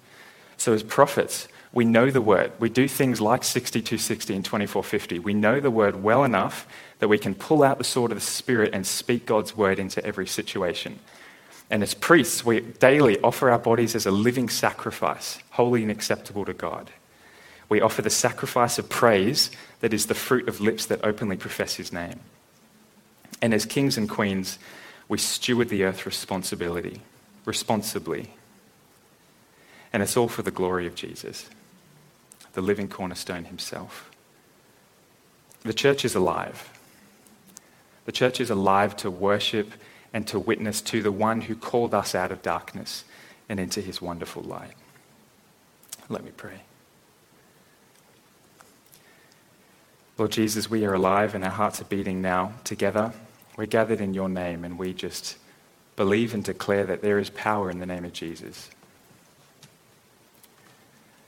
So 0.56 0.72
as 0.72 0.82
prophets, 0.82 1.50
we 1.74 1.84
know 1.84 2.10
the 2.10 2.22
word. 2.22 2.54
We 2.58 2.70
do 2.70 2.88
things 2.88 3.20
like 3.20 3.44
6260 3.44 4.34
and 4.34 4.46
2450. 4.46 5.20
We 5.20 5.34
know 5.34 5.60
the 5.60 5.70
word 5.70 6.04
well 6.04 6.24
enough 6.24 6.66
that 7.00 7.10
we 7.10 7.18
can 7.18 7.36
pull 7.36 7.64
out 7.64 7.80
the 7.80 7.84
sword 7.84 8.14
of 8.14 8.18
the 8.18 8.22
Spirit 8.22 8.74
and 8.74 8.88
speak 8.88 9.26
God's 9.26 9.58
word 9.58 9.78
into 9.78 10.02
every 10.06 10.26
situation. 10.26 11.00
And 11.70 11.84
as 11.84 11.94
priests, 11.94 12.44
we 12.44 12.62
daily 12.62 13.20
offer 13.22 13.52
our 13.52 13.60
bodies 13.60 13.96
as 13.96 14.06
a 14.06 14.12
living 14.12 14.50
sacrifice, 14.50 15.40
holy 15.52 15.84
and 15.84 15.92
acceptable 15.92 16.46
to 16.46 16.54
God. 16.54 16.90
We 17.68 17.80
offer 17.80 18.02
the 18.02 18.10
sacrifice 18.10 18.80
of 18.80 18.90
praise 18.90 19.52
that 19.82 19.94
is 19.94 20.08
the 20.08 20.16
fruit 20.16 20.48
of 20.48 20.60
lips 20.60 20.88
that 20.88 21.06
openly 21.06 21.38
profess 21.38 21.76
his 21.76 21.94
name. 21.94 22.20
And 23.42 23.54
as 23.54 23.66
kings 23.66 23.98
and 23.98 24.10
queens, 24.10 24.58
we 25.08 25.20
steward 25.20 25.70
the 25.70 25.84
earth 25.84 26.06
responsibility, 26.06 27.02
responsibly. 27.46 28.34
And 29.94 30.02
it's 30.02 30.18
all 30.18 30.28
for 30.28 30.42
the 30.42 30.52
glory 30.52 30.88
of 30.88 30.96
Jesus, 30.96 31.50
the 32.54 32.62
living 32.62 32.88
cornerstone 32.88 33.46
himself. 33.46 34.10
The 35.62 35.74
church 35.74 36.04
is 36.04 36.16
alive. 36.16 36.70
The 38.06 38.12
church 38.12 38.42
is 38.42 38.50
alive 38.50 38.96
to 38.98 39.12
worship 39.12 39.74
and 40.14 40.28
to 40.28 40.40
witness 40.40 40.82
to 40.82 41.02
the 41.02 41.12
one 41.12 41.42
who 41.42 41.56
called 41.56 41.94
us 41.94 42.16
out 42.16 42.32
of 42.32 42.42
darkness 42.42 43.04
and 43.48 43.60
into 43.60 43.82
his 43.82 44.02
wonderful 44.02 44.44
light. 44.44 44.74
Let 46.10 46.24
me 46.24 46.32
pray. 46.36 46.62
Lord 50.18 50.32
Jesus, 50.32 50.70
we 50.70 50.86
are 50.86 50.94
alive 50.94 51.34
and 51.36 51.44
our 51.44 51.50
hearts 51.50 51.80
are 51.80 51.86
beating 51.86 52.22
now 52.22 52.54
together. 52.64 53.14
We're 53.56 53.68
gathered 53.68 54.02
in 54.02 54.14
your 54.14 54.28
name 54.28 54.66
and 54.66 54.78
we 54.78 54.94
just 54.94 55.38
believe 55.96 56.34
and 56.34 56.44
declare 56.44 56.86
that 56.86 57.02
there 57.02 57.20
is 57.20 57.30
power 57.30 57.70
in 57.70 57.80
the 57.80 57.86
name 57.86 58.06
of 58.06 58.14
Jesus. 58.14 58.70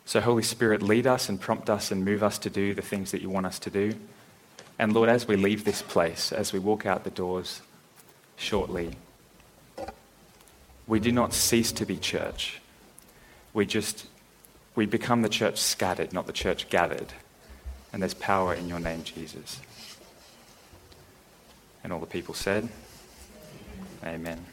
So, 0.05 0.19
Holy 0.19 0.43
Spirit, 0.43 0.81
lead 0.81 1.07
us 1.07 1.29
and 1.29 1.39
prompt 1.39 1.69
us 1.69 1.91
and 1.91 2.03
move 2.03 2.21
us 2.21 2.37
to 2.39 2.49
do 2.49 2.73
the 2.73 2.81
things 2.81 3.11
that 3.11 3.21
you 3.21 3.29
want 3.29 3.45
us 3.45 3.59
to 3.59 3.69
do. 3.69 3.93
And 4.77 4.93
Lord, 4.93 5.07
as 5.07 5.27
we 5.27 5.37
leave 5.37 5.63
this 5.63 5.81
place, 5.81 6.33
as 6.33 6.51
we 6.51 6.59
walk 6.59 6.85
out 6.85 7.03
the 7.05 7.11
doors 7.11 7.61
shortly, 8.41 8.91
we 10.87 10.99
do 10.99 11.11
not 11.11 11.33
cease 11.33 11.71
to 11.73 11.85
be 11.85 11.97
church. 11.97 12.59
We 13.53 13.65
just, 13.65 14.07
we 14.75 14.85
become 14.85 15.21
the 15.21 15.29
church 15.29 15.57
scattered, 15.57 16.11
not 16.11 16.27
the 16.27 16.33
church 16.33 16.69
gathered. 16.69 17.13
And 17.93 18.01
there's 18.01 18.13
power 18.13 18.53
in 18.53 18.67
your 18.67 18.79
name, 18.79 19.03
Jesus. 19.03 19.61
And 21.83 21.93
all 21.93 21.99
the 21.99 22.05
people 22.05 22.33
said, 22.33 22.67
Amen. 24.03 24.43